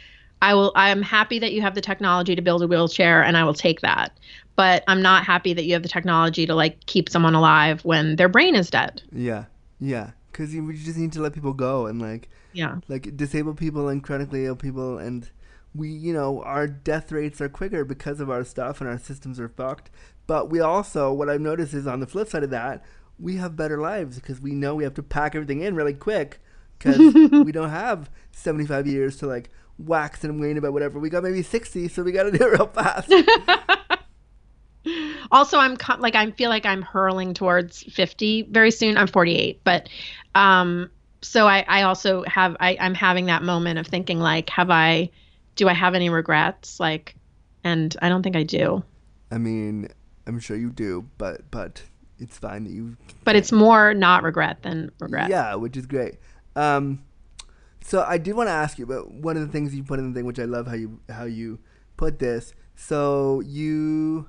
[0.40, 0.72] I will.
[0.76, 3.80] I'm happy that you have the technology to build a wheelchair, and I will take
[3.80, 4.16] that.
[4.56, 8.16] But I'm not happy that you have the technology to like keep someone alive when
[8.16, 9.02] their brain is dead.
[9.12, 9.44] Yeah,
[9.80, 10.10] yeah.
[10.32, 12.76] Because you, just need to let people go and like Yeah.
[12.88, 15.28] like disabled people and chronically ill people and
[15.74, 19.38] we, you know, our death rates are quicker because of our stuff and our systems
[19.38, 19.90] are fucked.
[20.26, 22.84] But we also, what I've noticed is on the flip side of that,
[23.18, 26.40] we have better lives because we know we have to pack everything in really quick
[26.78, 30.98] because we don't have 75 years to like wax and wane about whatever.
[30.98, 33.12] We got maybe 60, so we got to do it real fast.
[35.30, 39.86] also i'm like i feel like i'm hurling towards 50 very soon i'm 48 but
[40.34, 40.88] um
[41.20, 45.10] so i i also have i i'm having that moment of thinking like have i
[45.56, 47.16] do i have any regrets like
[47.64, 48.82] and i don't think i do
[49.30, 49.88] I mean,
[50.26, 51.82] I'm sure you do, but but
[52.18, 56.16] it's fine that you but it's more not regret than regret Yeah, which is great.
[56.56, 57.02] Um,
[57.88, 60.12] so I did want to ask you about one of the things you put in
[60.12, 61.58] the thing, which I love how you how you
[61.96, 62.52] put this.
[62.76, 64.28] So you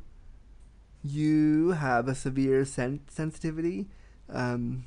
[1.03, 3.89] you have a severe sen- sensitivity.
[4.29, 4.85] Um,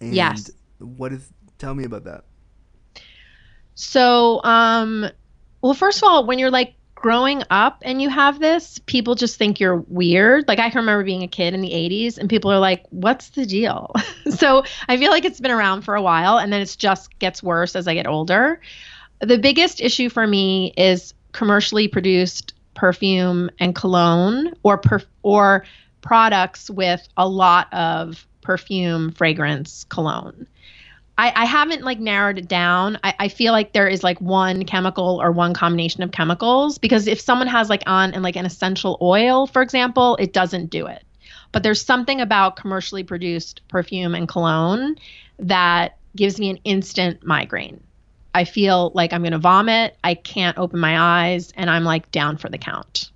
[0.00, 0.50] and Yes.
[0.78, 1.32] What is?
[1.58, 2.24] Tell me about that.
[3.74, 5.06] So, um,
[5.62, 6.74] well, first of all, when you're like
[7.04, 10.48] growing up and you have this, people just think you're weird.
[10.48, 13.28] Like I can remember being a kid in the 80s and people are like, "What's
[13.28, 13.92] the deal?"
[14.30, 17.42] so, I feel like it's been around for a while and then it just gets
[17.42, 18.58] worse as I get older.
[19.20, 25.66] The biggest issue for me is commercially produced perfume and cologne or perf- or
[26.00, 30.46] products with a lot of perfume, fragrance, cologne.
[31.16, 32.98] I, I haven't like narrowed it down.
[33.04, 37.06] I, I feel like there is like one chemical or one combination of chemicals because
[37.06, 40.86] if someone has like on and like an essential oil, for example, it doesn't do
[40.86, 41.04] it.
[41.52, 44.96] But there's something about commercially produced perfume and cologne
[45.38, 47.80] that gives me an instant migraine.
[48.34, 49.96] I feel like I'm going to vomit.
[50.02, 53.12] I can't open my eyes and I'm like down for the count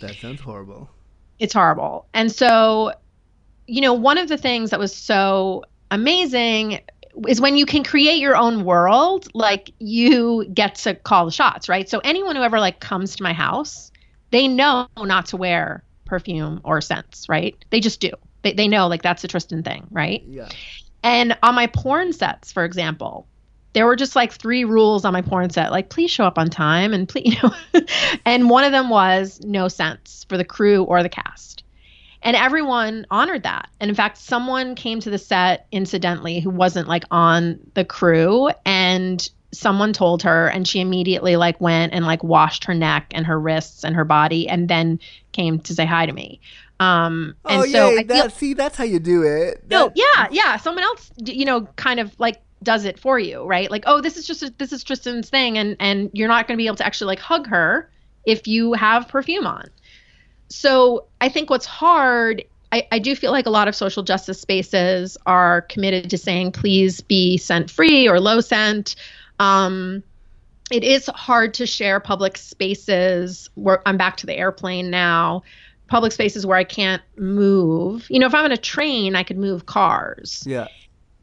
[0.00, 0.90] That sounds horrible.
[1.38, 2.06] it's horrible.
[2.12, 2.92] And so,
[3.68, 6.80] you know, one of the things that was so amazing
[7.28, 11.68] is when you can create your own world, like you get to call the shots,
[11.68, 11.88] right?
[11.88, 13.90] So anyone who ever like comes to my house,
[14.30, 17.56] they know not to wear perfume or scents, right?
[17.70, 18.10] They just do.
[18.42, 20.22] They they know like that's a Tristan thing, right?
[20.26, 20.48] Yeah.
[21.02, 23.26] And on my porn sets, for example,
[23.72, 26.50] there were just like three rules on my porn set, like please show up on
[26.50, 27.80] time and please, you know.
[28.24, 31.59] and one of them was no scents for the crew or the cast.
[32.22, 33.68] And everyone honored that.
[33.80, 38.50] And in fact, someone came to the set incidentally who wasn't like on the crew
[38.66, 43.26] and someone told her and she immediately like went and like washed her neck and
[43.26, 45.00] her wrists and her body and then
[45.32, 46.40] came to say hi to me.
[46.78, 49.64] Um and oh so yeah, that see that's how you do it.
[49.68, 50.56] no, yeah, yeah.
[50.56, 53.70] Someone else, you know, kind of like does it for you, right?
[53.70, 56.56] Like, oh, this is just a, this is Tristan's thing, and and you're not going
[56.56, 57.90] to be able to actually like hug her
[58.24, 59.68] if you have perfume on.
[60.50, 62.44] So I think what's hard.
[62.72, 66.52] I, I do feel like a lot of social justice spaces are committed to saying
[66.52, 68.94] please be scent free or low scent.
[69.38, 70.02] Um,
[70.70, 75.42] it is hard to share public spaces where I'm back to the airplane now
[75.90, 78.06] public spaces where I can't move.
[78.08, 80.42] You know, if I'm on a train, I could move cars.
[80.46, 80.68] Yeah.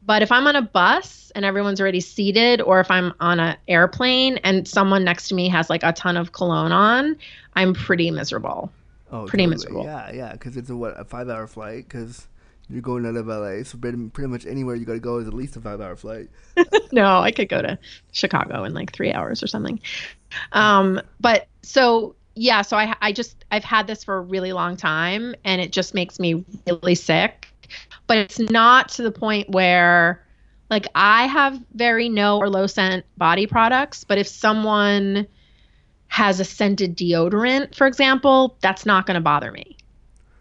[0.04, 3.56] But if I'm on a bus and everyone's already seated, or if I'm on an
[3.66, 7.16] airplane and someone next to me has like a ton of cologne on,
[7.54, 8.70] I'm pretty miserable.
[9.10, 9.46] Oh, Pretty totally.
[9.46, 9.84] miserable.
[9.84, 12.26] Yeah, yeah, because it's a what a five hour flight because
[12.68, 15.32] you're going out of LA, so pretty, much anywhere you got to go is at
[15.32, 16.28] least a five hour flight.
[16.92, 17.78] no, I could go to
[18.12, 19.80] Chicago in like three hours or something.
[20.52, 24.76] Um, but so yeah, so I I just I've had this for a really long
[24.76, 27.48] time, and it just makes me really sick.
[28.06, 30.24] But it's not to the point where
[30.70, 35.26] like I have very no or low scent body products, but if someone
[36.08, 39.76] has a scented deodorant, for example, that's not going to bother me.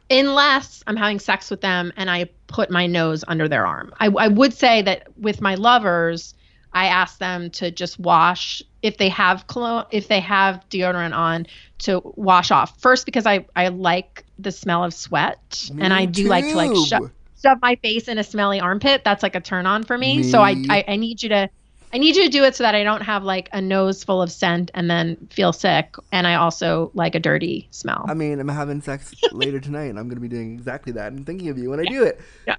[0.09, 3.93] Unless I'm having sex with them and I put my nose under their arm.
[3.99, 6.34] I, I would say that with my lovers,
[6.74, 11.47] I ask them to just wash if they have cologne, if they have deodorant on,
[11.80, 16.07] to wash off first because I I like the smell of sweat and I Me
[16.07, 16.86] do like to like too.
[16.86, 17.11] sho-
[17.41, 19.03] shove my face in a smelly armpit.
[19.03, 20.24] That's like a turn on for me.
[20.24, 21.49] So I, I I need you to
[21.93, 24.21] I need you to do it so that I don't have like a nose full
[24.21, 25.95] of scent and then feel sick.
[26.11, 28.05] And I also like a dirty smell.
[28.07, 31.25] I mean, I'm having sex later tonight, and I'm gonna be doing exactly that and
[31.25, 32.19] thinking of you when I do it.
[32.45, 32.57] Yeah.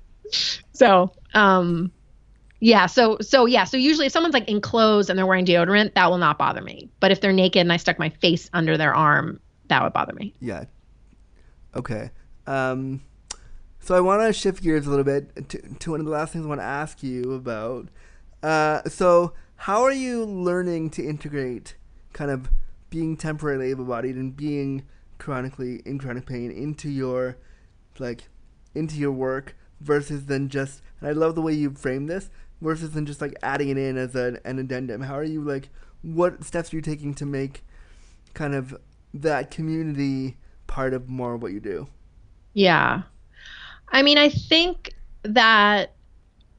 [0.73, 1.93] So, um,
[2.61, 2.87] yeah.
[2.87, 3.65] So, so yeah.
[3.65, 6.89] So usually, if someone's like enclosed and they're wearing deodorant, that will not bother me.
[7.01, 10.15] But if they're naked and I stuck my face under their arm, that would bother
[10.15, 10.35] me.
[10.41, 10.65] Yeah.
[11.77, 12.11] Okay.
[12.47, 13.03] Um,
[13.81, 16.33] so I want to shift gears a little bit to, to one of the last
[16.33, 17.89] things I want to ask you about.
[18.43, 21.77] Uh, so how are you learning to integrate
[22.13, 22.51] kind of
[22.91, 24.85] being temporarily able-bodied and being
[25.19, 27.37] chronically in chronic pain into your
[27.99, 28.29] like
[28.75, 32.31] into your work versus than just and I love the way you frame this
[32.61, 35.03] versus than just like adding it in as an, an addendum.
[35.03, 35.71] How are you like
[36.03, 37.65] what steps are you taking to make
[38.35, 38.77] kind of
[39.13, 40.37] that community
[40.67, 41.89] part of more of what you do?
[42.55, 43.03] Yeah.
[43.91, 45.95] I mean, I think that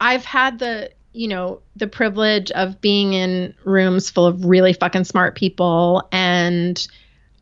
[0.01, 5.03] I've had the, you know, the privilege of being in rooms full of really fucking
[5.03, 6.87] smart people and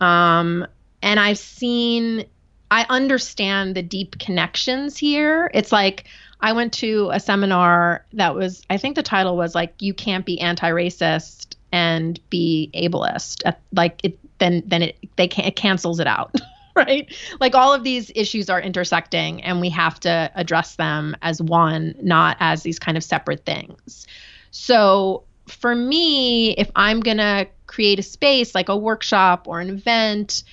[0.01, 0.65] um
[1.03, 2.25] and I've seen
[2.71, 5.51] I understand the deep connections here.
[5.53, 6.05] It's like
[6.41, 10.25] I went to a seminar that was I think the title was like you can't
[10.25, 13.43] be anti-racist and be ableist.
[13.71, 16.33] Like it then then it they can, it cancels it out.
[16.87, 17.11] right?
[17.39, 21.95] Like all of these issues are intersecting and we have to address them as one,
[22.01, 24.05] not as these kind of separate things.
[24.51, 29.69] So for me, if I'm going to create a space like a workshop or an
[29.69, 30.43] event,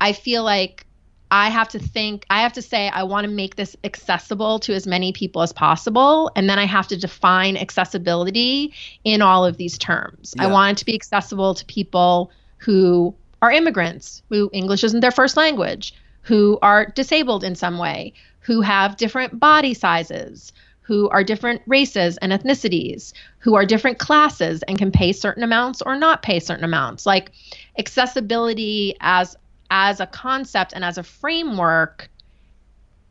[0.00, 0.86] I feel like
[1.30, 4.74] I have to think, I have to say, I want to make this accessible to
[4.74, 6.30] as many people as possible.
[6.34, 8.72] And then I have to define accessibility
[9.04, 10.32] in all of these terms.
[10.36, 10.44] Yeah.
[10.44, 15.10] I want it to be accessible to people who are immigrants who English isn't their
[15.10, 21.22] first language, who are disabled in some way, who have different body sizes, who are
[21.22, 26.22] different races and ethnicities, who are different classes and can pay certain amounts or not
[26.22, 27.04] pay certain amounts.
[27.04, 27.30] Like
[27.78, 29.36] accessibility as
[29.70, 32.10] as a concept and as a framework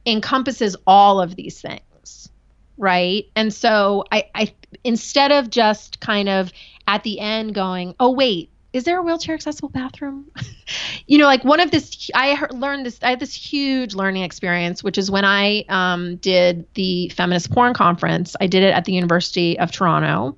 [0.05, 2.29] encompasses all of these things
[2.77, 4.53] right and so I, I
[4.83, 6.51] instead of just kind of
[6.87, 10.29] at the end going oh wait is there a wheelchair accessible bathroom?
[11.07, 14.83] you know, like one of this, I learned this, I had this huge learning experience,
[14.83, 18.35] which is when I um, did the feminist porn conference.
[18.39, 20.37] I did it at the University of Toronto.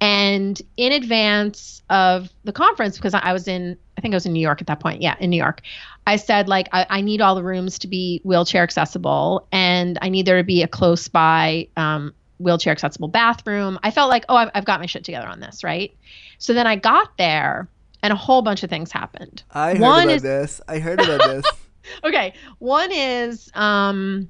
[0.00, 4.32] And in advance of the conference, because I was in, I think I was in
[4.32, 5.02] New York at that point.
[5.02, 5.62] Yeah, in New York.
[6.06, 10.08] I said, like, I, I need all the rooms to be wheelchair accessible and I
[10.08, 13.78] need there to be a close by um, wheelchair accessible bathroom.
[13.82, 15.94] I felt like, oh, I've, I've got my shit together on this, right?
[16.38, 17.68] So then I got there
[18.02, 19.42] and a whole bunch of things happened.
[19.52, 20.60] I heard One about is, this.
[20.68, 21.44] I heard about this.
[22.04, 22.34] okay.
[22.58, 24.28] One is, um,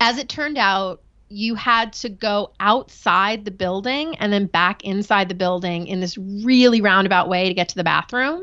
[0.00, 5.28] as it turned out, you had to go outside the building and then back inside
[5.28, 8.42] the building in this really roundabout way to get to the bathroom.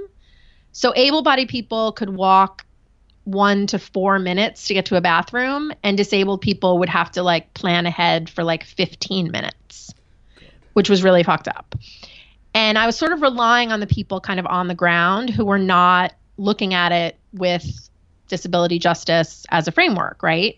[0.71, 2.65] So able bodied people could walk
[3.31, 7.23] one to four minutes to get to a bathroom, and disabled people would have to
[7.23, 9.93] like plan ahead for like 15 minutes,
[10.73, 11.75] which was really fucked up.
[12.53, 15.45] And I was sort of relying on the people kind of on the ground who
[15.45, 17.89] were not looking at it with
[18.27, 20.57] disability justice as a framework, right?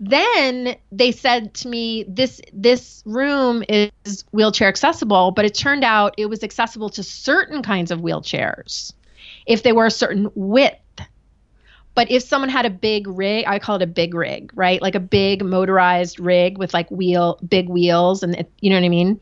[0.00, 6.14] Then they said to me, "This this room is wheelchair accessible, but it turned out
[6.16, 8.92] it was accessible to certain kinds of wheelchairs
[9.46, 10.78] if they were a certain width
[11.98, 14.80] but if someone had a big rig, I call it a big rig, right?
[14.80, 18.84] Like a big motorized rig with like wheel, big wheels, and it, you know what
[18.84, 19.18] I mean?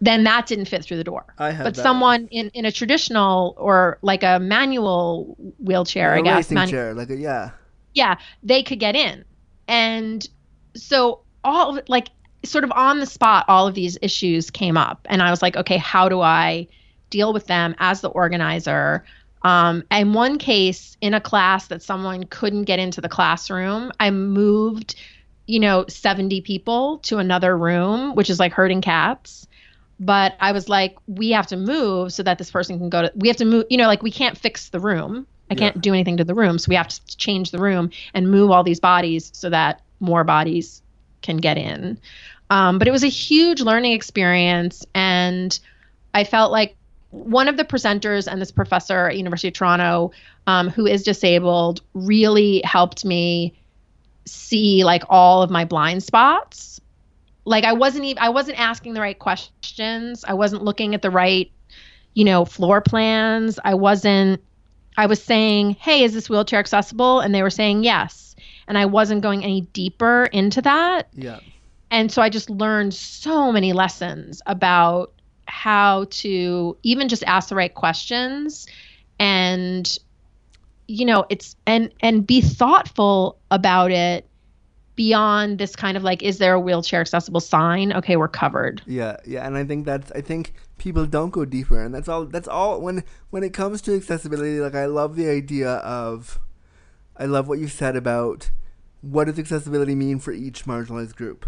[0.00, 1.24] Then that didn't fit through the door.
[1.38, 1.82] I had but that.
[1.82, 7.10] someone in, in a traditional or like a manual wheelchair, I guess, manu- chair, like
[7.10, 7.50] a yeah,
[7.94, 9.24] yeah, they could get in,
[9.66, 10.24] and
[10.76, 12.10] so all of, like
[12.44, 15.56] sort of on the spot, all of these issues came up, and I was like,
[15.56, 16.68] okay, how do I
[17.10, 19.04] deal with them as the organizer?
[19.42, 24.10] Um, in one case, in a class that someone couldn't get into the classroom, I
[24.10, 24.96] moved,
[25.46, 29.46] you know, 70 people to another room, which is like herding cats.
[29.98, 33.12] But I was like, we have to move so that this person can go to,
[33.14, 35.26] we have to move, you know, like we can't fix the room.
[35.50, 35.80] I can't yeah.
[35.80, 36.58] do anything to the room.
[36.58, 40.22] So we have to change the room and move all these bodies so that more
[40.22, 40.80] bodies
[41.22, 41.98] can get in.
[42.50, 44.86] Um, but it was a huge learning experience.
[44.94, 45.58] And
[46.14, 46.76] I felt like
[47.10, 50.12] one of the presenters and this professor at University of Toronto,
[50.46, 53.54] um, who is disabled, really helped me
[54.26, 56.80] see like all of my blind spots.
[57.44, 60.24] Like I wasn't even I wasn't asking the right questions.
[60.26, 61.50] I wasn't looking at the right,
[62.14, 63.58] you know, floor plans.
[63.64, 64.40] I wasn't.
[64.96, 68.36] I was saying, "Hey, is this wheelchair accessible?" And they were saying yes.
[68.68, 71.08] And I wasn't going any deeper into that.
[71.14, 71.40] Yeah.
[71.90, 75.12] And so I just learned so many lessons about
[75.50, 78.66] how to even just ask the right questions
[79.18, 79.98] and
[80.86, 84.26] you know it's and and be thoughtful about it
[84.96, 87.92] beyond this kind of like is there a wheelchair accessible sign?
[87.92, 88.82] Okay we're covered.
[88.86, 92.24] Yeah yeah and i think that's i think people don't go deeper and that's all
[92.26, 96.38] that's all when when it comes to accessibility like i love the idea of
[97.16, 98.50] i love what you said about
[99.02, 101.46] what does accessibility mean for each marginalized group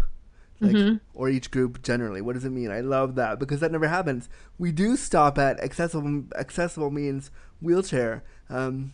[0.59, 0.97] like, mm-hmm.
[1.13, 2.21] or each group generally.
[2.21, 2.71] What does it mean?
[2.71, 4.29] I love that because that never happens.
[4.57, 6.23] We do stop at accessible.
[6.35, 7.31] Accessible means
[7.61, 8.23] wheelchair.
[8.49, 8.93] Um,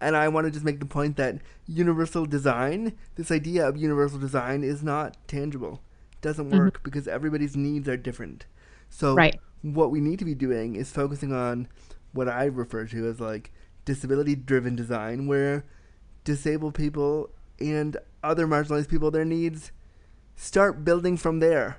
[0.00, 4.18] and I want to just make the point that universal design, this idea of universal
[4.18, 5.82] design, is not tangible.
[6.12, 6.58] It doesn't mm-hmm.
[6.58, 6.84] work mm-hmm.
[6.84, 8.46] because everybody's needs are different.
[8.88, 9.38] So right.
[9.62, 11.68] what we need to be doing is focusing on
[12.12, 13.52] what I refer to as like
[13.84, 15.64] disability driven design, where
[16.24, 17.30] disabled people
[17.60, 19.70] and other marginalized people, their needs
[20.40, 21.76] start building from there.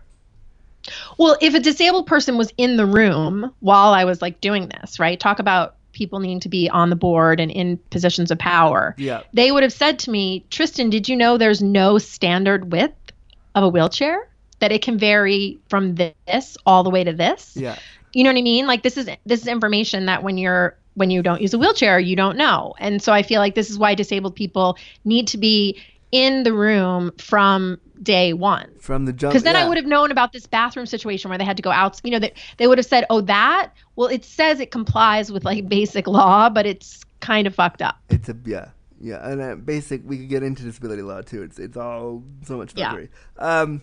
[1.17, 4.99] Well, if a disabled person was in the room while I was like doing this,
[4.99, 5.19] right?
[5.19, 8.95] Talk about people needing to be on the board and in positions of power.
[8.97, 9.23] Yeah.
[9.33, 13.11] They would have said to me, Tristan, did you know there's no standard width
[13.55, 14.27] of a wheelchair?
[14.59, 17.53] That it can vary from this all the way to this.
[17.55, 17.77] Yeah.
[18.13, 18.67] You know what I mean?
[18.67, 21.99] Like this is this is information that when you're when you don't use a wheelchair,
[21.99, 22.75] you don't know.
[22.77, 25.81] And so I feel like this is why disabled people need to be
[26.11, 28.69] in the room from day one.
[28.79, 29.31] From the jump.
[29.31, 29.65] Because then yeah.
[29.65, 31.99] I would have known about this bathroom situation where they had to go out.
[32.03, 35.45] You know, that they would have said, "Oh, that." Well, it says it complies with
[35.45, 37.97] like basic law, but it's kind of fucked up.
[38.09, 38.69] It's a yeah,
[38.99, 40.01] yeah, and uh, basic.
[40.05, 41.43] We could get into disability law too.
[41.43, 43.05] It's it's all so much Yeah.
[43.38, 43.81] Um,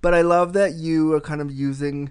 [0.00, 2.10] but I love that you are kind of using.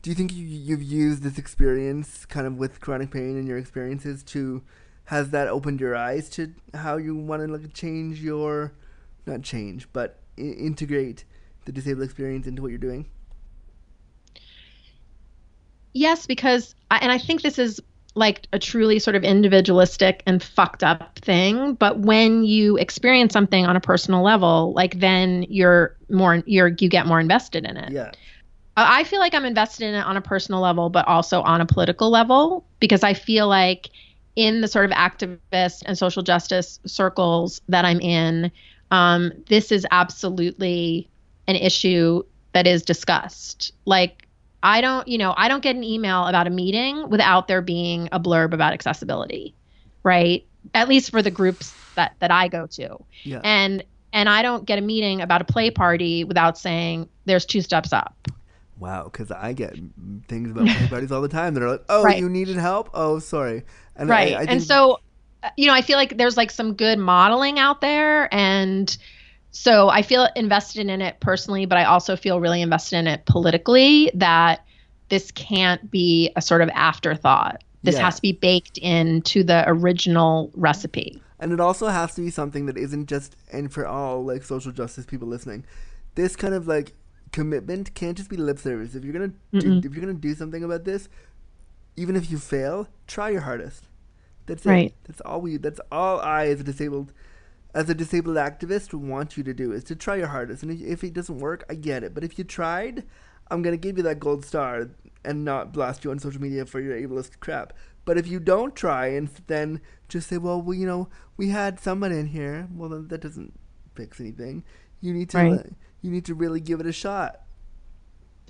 [0.00, 3.56] Do you think you, you've used this experience, kind of with chronic pain and your
[3.56, 4.62] experiences, to
[5.04, 8.72] has that opened your eyes to how you want to like change your,
[9.26, 11.24] not change, but I- integrate
[11.64, 13.08] the disabled experience into what you're doing?
[15.94, 17.80] Yes, because I, and I think this is
[18.14, 23.66] like a truly sort of individualistic and fucked up thing, but when you experience something
[23.66, 27.90] on a personal level, like then you're more you're you get more invested in it.
[27.92, 28.12] Yeah,
[28.76, 31.60] I I feel like I'm invested in it on a personal level, but also on
[31.60, 33.90] a political level because I feel like
[34.36, 38.50] in the sort of activist and social justice circles that I'm in,
[38.90, 41.08] um, this is absolutely
[41.46, 42.22] an issue
[42.52, 43.72] that is discussed.
[43.84, 44.26] Like,
[44.62, 48.08] I don't, you know, I don't get an email about a meeting without there being
[48.12, 49.54] a blurb about accessibility,
[50.02, 50.46] right?
[50.74, 53.40] At least for the groups that that I go to yeah.
[53.44, 57.62] and and I don't get a meeting about a play party without saying there's two
[57.62, 58.28] steps up.
[58.78, 59.76] Wow, because I get
[60.28, 62.18] things about my parties all the time that are like, "Oh, Right.
[62.18, 62.90] you needed help?
[62.94, 63.64] Oh, sorry."
[63.96, 64.34] And right.
[64.34, 64.98] I, I and so
[65.42, 68.96] uh, you know, I feel like there's like some good modeling out there and
[69.50, 73.26] so I feel invested in it personally, but I also feel really invested in it
[73.26, 74.64] politically that
[75.10, 77.62] this can't be a sort of afterthought.
[77.82, 78.02] This Yeah.
[78.02, 81.22] has to be baked into the original recipe.
[81.38, 84.72] And it also has to be something that isn't just and for all like social
[84.72, 85.64] justice people listening.
[86.14, 86.94] This kind of like
[87.32, 88.94] commitment can't just be lip service.
[88.94, 91.08] If you're gonna do, if you're gonna do something about this,
[91.96, 93.84] even if you fail, try your hardest.
[94.46, 94.94] That's it.
[95.04, 95.56] That's all we.
[95.56, 97.12] That's all I, as a disabled,
[97.74, 100.62] as a disabled activist, want you to do is to try your hardest.
[100.62, 102.14] And if, if it doesn't work, I get it.
[102.14, 103.04] But if you tried,
[103.50, 104.90] I'm gonna give you that gold star
[105.24, 107.72] and not blast you on social media for your ableist crap.
[108.04, 111.78] But if you don't try and then just say, well, we, you know, we had
[111.78, 113.52] someone in here, well, then that doesn't
[113.94, 114.64] fix anything.
[115.00, 115.52] You need to, Right.
[115.60, 115.62] Uh,
[116.02, 117.40] you need to really give it a shot.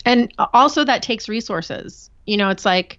[0.04, 2.98] and also that takes resources you know it's like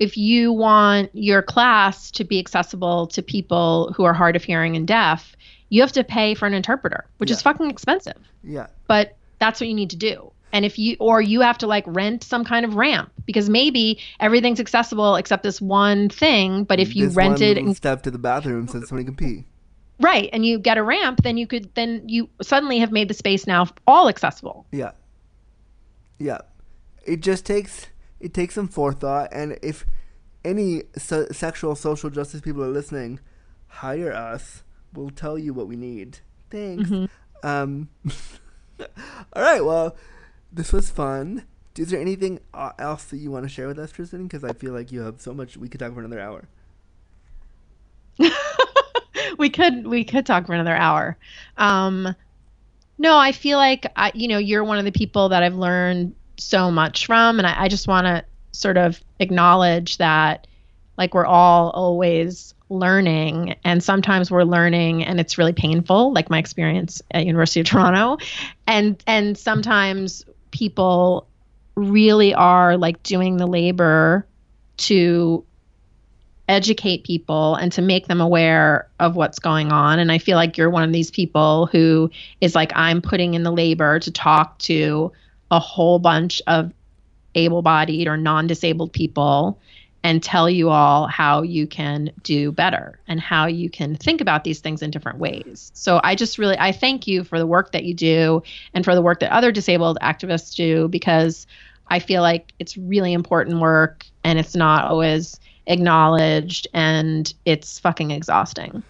[0.00, 4.76] if you want your class to be accessible to people who are hard of hearing
[4.76, 5.34] and deaf
[5.70, 8.66] you have to pay for an interpreter which is fucking expensive Yeah.
[8.86, 11.84] but that's what you need to do and if you or you have to like
[11.86, 16.94] rent some kind of ramp because maybe everything's accessible except this one thing but if
[16.94, 19.44] you this rented little step to the bathroom so that somebody can pee.
[20.00, 23.14] Right and you get a ramp then you could then you suddenly have made the
[23.14, 24.92] space now all accessible Yeah.
[26.18, 26.38] Yeah.
[27.04, 27.86] It just takes
[28.20, 29.84] it takes some forethought and if
[30.44, 33.18] any se- sexual social justice people are listening,
[33.68, 34.62] hire us.
[34.92, 36.18] We'll tell you what we need.
[36.50, 36.90] Thanks.
[37.42, 37.88] Um
[38.80, 39.96] All right, well,
[40.52, 41.44] this was fun.
[41.78, 44.24] Is there anything uh, else that you want to share with us, Tristan?
[44.24, 45.56] Because I feel like you have so much.
[45.56, 46.48] We could talk for another hour.
[49.38, 51.16] We could we could talk for another hour.
[51.56, 52.14] Um,
[52.98, 56.14] no, I feel like I, you know you're one of the people that I've learned
[56.36, 60.46] so much from, and I, I just want to sort of acknowledge that
[60.96, 66.38] like we're all always learning, and sometimes we're learning and it's really painful, like my
[66.38, 68.18] experience at University of Toronto,
[68.66, 71.26] and and sometimes people
[71.74, 74.26] really are like doing the labor
[74.76, 75.44] to
[76.48, 79.98] educate people and to make them aware of what's going on.
[79.98, 82.10] And I feel like you're one of these people who
[82.40, 85.12] is like, I'm putting in the labor to talk to
[85.50, 86.72] a whole bunch of
[87.34, 89.58] able bodied or non disabled people
[90.02, 94.44] and tell you all how you can do better and how you can think about
[94.44, 95.72] these things in different ways.
[95.74, 98.42] So I just really I thank you for the work that you do
[98.74, 101.46] and for the work that other disabled activists do because
[101.88, 108.10] I feel like it's really important work and it's not always acknowledged and it's fucking
[108.10, 108.82] exhausting.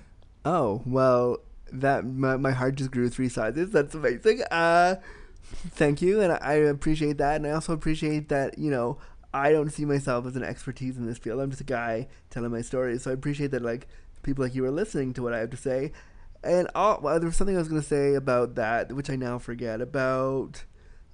[0.44, 1.38] Oh well,
[1.72, 3.70] that my, my heart just grew three sizes.
[3.70, 4.42] That's amazing.
[4.50, 4.96] Uh,
[5.70, 8.98] thank you, and I appreciate that, and I also appreciate that you know
[9.34, 11.40] I don't see myself as an expertise in this field.
[11.40, 13.88] I'm just a guy telling my story So I appreciate that like
[14.22, 15.92] people like you are listening to what I have to say.
[16.44, 19.16] And all, well, there was something I was going to say about that, which I
[19.16, 20.64] now forget about.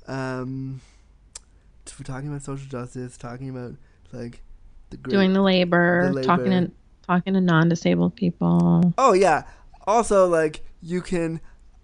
[0.07, 0.81] Um,
[2.05, 3.75] talking about social justice, talking about
[4.13, 4.43] like
[4.91, 6.71] the great, doing the labor, the labor, talking to
[7.07, 8.93] talking to non-disabled people.
[8.99, 9.45] Oh yeah.
[9.87, 11.41] Also, like you can.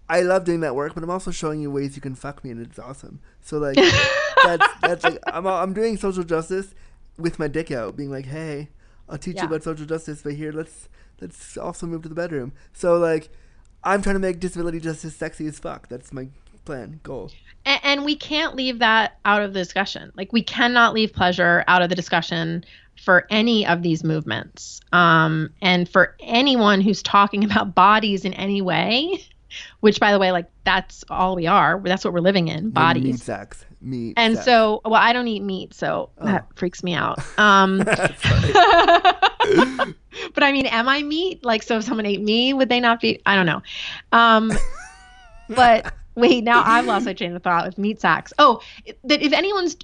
[0.08, 2.50] I love doing that work, but I'm also showing you ways you can fuck me,
[2.50, 3.18] and it's awesome.
[3.42, 3.74] So like,
[4.44, 6.74] that's that's like I'm I'm doing social justice
[7.18, 8.68] with my dick out, being like, hey,
[9.08, 9.42] I'll teach yeah.
[9.42, 10.88] you about social justice, but here let's
[11.20, 12.52] let's also move to the bedroom.
[12.72, 13.30] So like,
[13.82, 15.88] I'm trying to make disability justice sexy as fuck.
[15.88, 16.28] That's my
[16.64, 17.30] plan, goal.
[17.64, 20.12] And, and we can't leave that out of the discussion.
[20.16, 22.64] Like we cannot leave pleasure out of the discussion
[23.02, 24.80] for any of these movements.
[24.92, 29.22] Um, and for anyone who's talking about bodies in any way,
[29.80, 31.80] which by the way, like that's all we are.
[31.82, 33.04] That's what we're living in, bodies.
[33.04, 33.64] Meat sex.
[33.80, 34.14] Meat.
[34.16, 34.44] And sex.
[34.44, 36.26] so, well, I don't eat meat, so oh.
[36.26, 37.18] that freaks me out.
[37.38, 37.78] Um,
[40.34, 41.44] but I mean, am I meat?
[41.44, 43.20] Like, so if someone ate me, would they not be?
[43.26, 43.62] I don't know.
[44.10, 44.52] Um,
[45.48, 48.32] but wait, now I've lost my train of thought with meat sacks.
[48.38, 48.60] Oh,
[49.04, 49.76] that if anyone's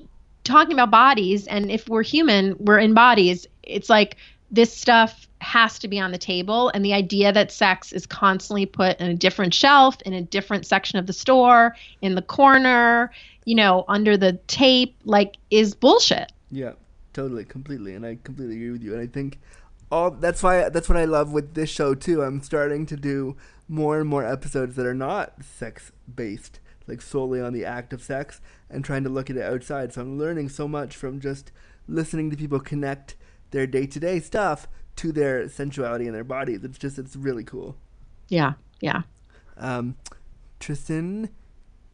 [0.45, 3.47] talking about bodies, and if we're human, we're in bodies.
[3.63, 4.17] It's like
[4.51, 8.65] this stuff has to be on the table and the idea that sex is constantly
[8.65, 13.11] put in a different shelf in a different section of the store in the corner
[13.45, 16.73] you know under the tape like is bullshit yeah
[17.13, 19.41] totally completely and i completely agree with you and i think
[19.91, 23.37] all that's why that's what i love with this show too i'm starting to do
[23.69, 28.03] more and more episodes that are not sex based like solely on the act of
[28.03, 28.41] sex
[28.71, 31.53] and trying to look at it outside so i'm learning so much from just
[31.89, 33.17] listening to people connect
[33.51, 36.65] their day-to-day stuff to their sensuality and their bodies.
[36.65, 37.77] It's just it's really cool.
[38.29, 39.03] Yeah, yeah.
[39.57, 39.97] Um,
[40.61, 41.31] Tristan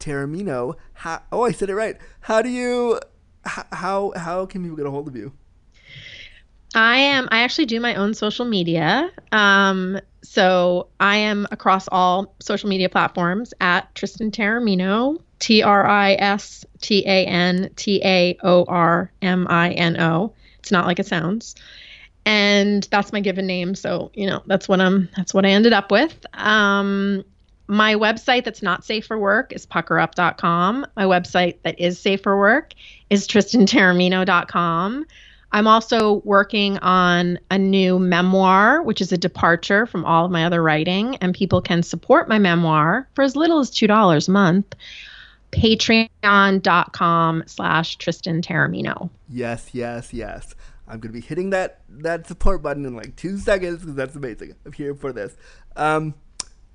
[0.00, 0.76] Taormino.
[0.94, 1.96] How, oh, I said it right.
[2.20, 3.00] How do you?
[3.44, 5.32] How how can people get a hold of you?
[6.74, 7.28] I am.
[7.30, 9.10] I actually do my own social media.
[9.32, 15.20] Um, so I am across all social media platforms at Tristan Taormino.
[15.38, 20.32] T R I S T A N T A O R M I N O.
[20.58, 21.54] It's not like it sounds
[22.28, 25.72] and that's my given name so you know that's what i'm that's what i ended
[25.72, 27.24] up with um,
[27.68, 32.38] my website that's not safe for work is puckerup.com my website that is safe for
[32.38, 32.74] work
[33.08, 35.06] is tristantaormino.com
[35.52, 40.44] i'm also working on a new memoir which is a departure from all of my
[40.44, 44.74] other writing and people can support my memoir for as little as $2 a month
[45.52, 50.54] patreon.com slash tristan taormino yes yes yes
[50.88, 54.54] I'm gonna be hitting that that support button in like two seconds because that's amazing.
[54.64, 55.36] I'm here for this.
[55.76, 56.14] Um,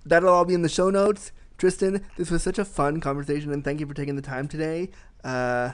[0.05, 1.31] that'll all be in the show notes.
[1.57, 4.89] Tristan, this was such a fun conversation, and thank you for taking the time today.
[5.23, 5.71] Uh,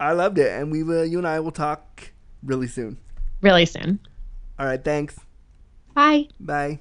[0.00, 1.04] I loved it, and we will.
[1.04, 2.98] You and I will talk really soon.
[3.40, 4.00] Really soon.
[4.58, 4.82] All right.
[4.82, 5.18] Thanks.
[5.94, 6.28] Bye.
[6.40, 6.80] Bye.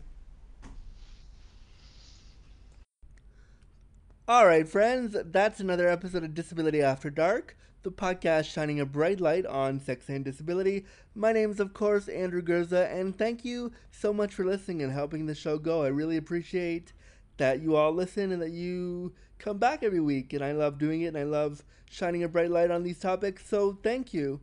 [4.27, 5.15] All right, friends.
[5.25, 7.55] That's another episode of Disability After Dark
[7.85, 10.85] the podcast shining a bright light on sex and disability.
[11.13, 14.91] My name is, of course, Andrew Gurza, and thank you so much for listening and
[14.91, 15.83] helping the show go.
[15.83, 16.93] I really appreciate
[17.37, 21.01] that you all listen and that you come back every week, and I love doing
[21.01, 24.39] it, and I love shining a bright light on these topics, so thank you.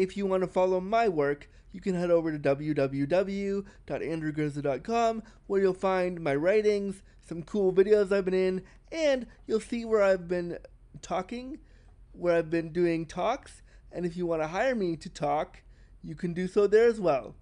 [0.00, 5.74] If you want to follow my work, you can head over to www.andrewgurza.com where you'll
[5.74, 10.56] find my writings, some cool videos I've been in, and you'll see where I've been
[11.02, 11.58] talking
[12.12, 13.60] where I've been doing talks.
[13.92, 15.60] And if you want to hire me to talk,
[16.02, 17.34] you can do so there as well.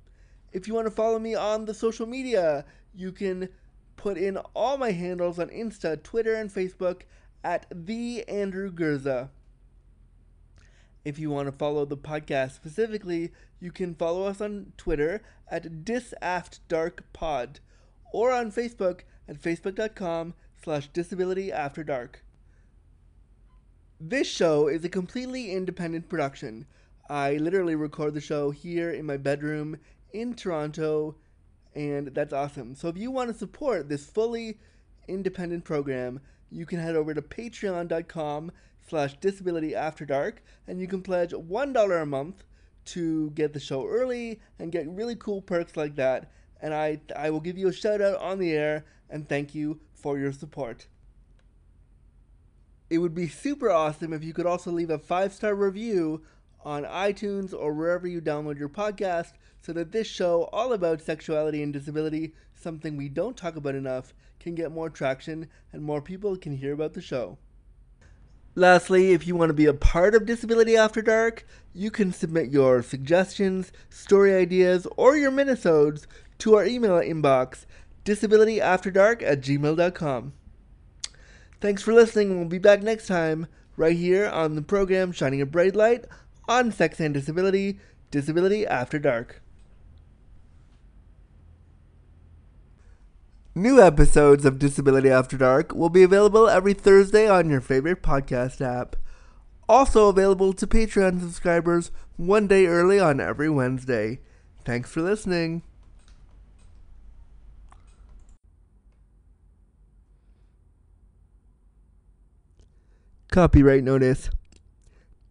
[0.52, 3.50] If you want to follow me on the social media, you can
[3.94, 7.02] put in all my handles on Insta, Twitter, and Facebook
[7.44, 9.30] at the Andrew Gurza.
[11.08, 15.82] If you want to follow the podcast specifically, you can follow us on Twitter at
[15.86, 17.60] disaftdarkpod
[18.12, 22.16] or on Facebook at facebook.com slash disabilityafterdark.
[23.98, 26.66] This show is a completely independent production.
[27.08, 29.78] I literally record the show here in my bedroom
[30.12, 31.16] in Toronto,
[31.74, 32.74] and that's awesome.
[32.74, 34.58] So if you want to support this fully
[35.08, 36.20] independent program,
[36.50, 38.52] you can head over to patreon.com
[38.88, 42.44] slash disability after dark and you can pledge $1 a month
[42.84, 47.30] to get the show early and get really cool perks like that and I, I
[47.30, 50.86] will give you a shout out on the air and thank you for your support
[52.90, 56.22] it would be super awesome if you could also leave a five star review
[56.64, 61.62] on iTunes or wherever you download your podcast so that this show, all about sexuality
[61.62, 66.36] and disability, something we don't talk about enough, can get more traction and more people
[66.36, 67.36] can hear about the show.
[68.58, 72.50] Lastly, if you want to be a part of Disability After Dark, you can submit
[72.50, 76.08] your suggestions, story ideas, or your minisodes
[76.38, 77.66] to our email inbox,
[78.04, 80.32] disabilityafterdark at gmail.com.
[81.60, 82.36] Thanks for listening.
[82.36, 86.06] We'll be back next time, right here on the program Shining a Bright Light
[86.48, 87.78] on Sex and Disability,
[88.10, 89.40] Disability After Dark.
[93.58, 98.60] New episodes of Disability After Dark will be available every Thursday on your favorite podcast
[98.60, 98.94] app.
[99.68, 104.20] Also available to Patreon subscribers one day early on every Wednesday.
[104.64, 105.62] Thanks for listening.
[113.32, 114.30] Copyright Notice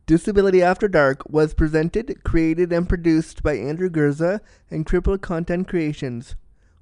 [0.06, 6.36] Disability After Dark was presented, created, and produced by Andrew Gurza and Crippled Content Creations,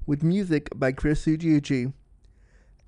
[0.06, 1.94] with music by Chris Ujiuchi.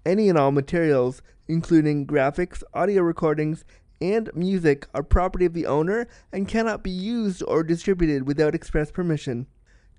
[0.06, 3.65] Any and all materials, including graphics, audio recordings,
[3.99, 8.91] and music, are property of the owner and cannot be used or distributed without express
[8.91, 9.48] permission.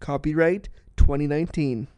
[0.01, 1.89] Copyright 2019.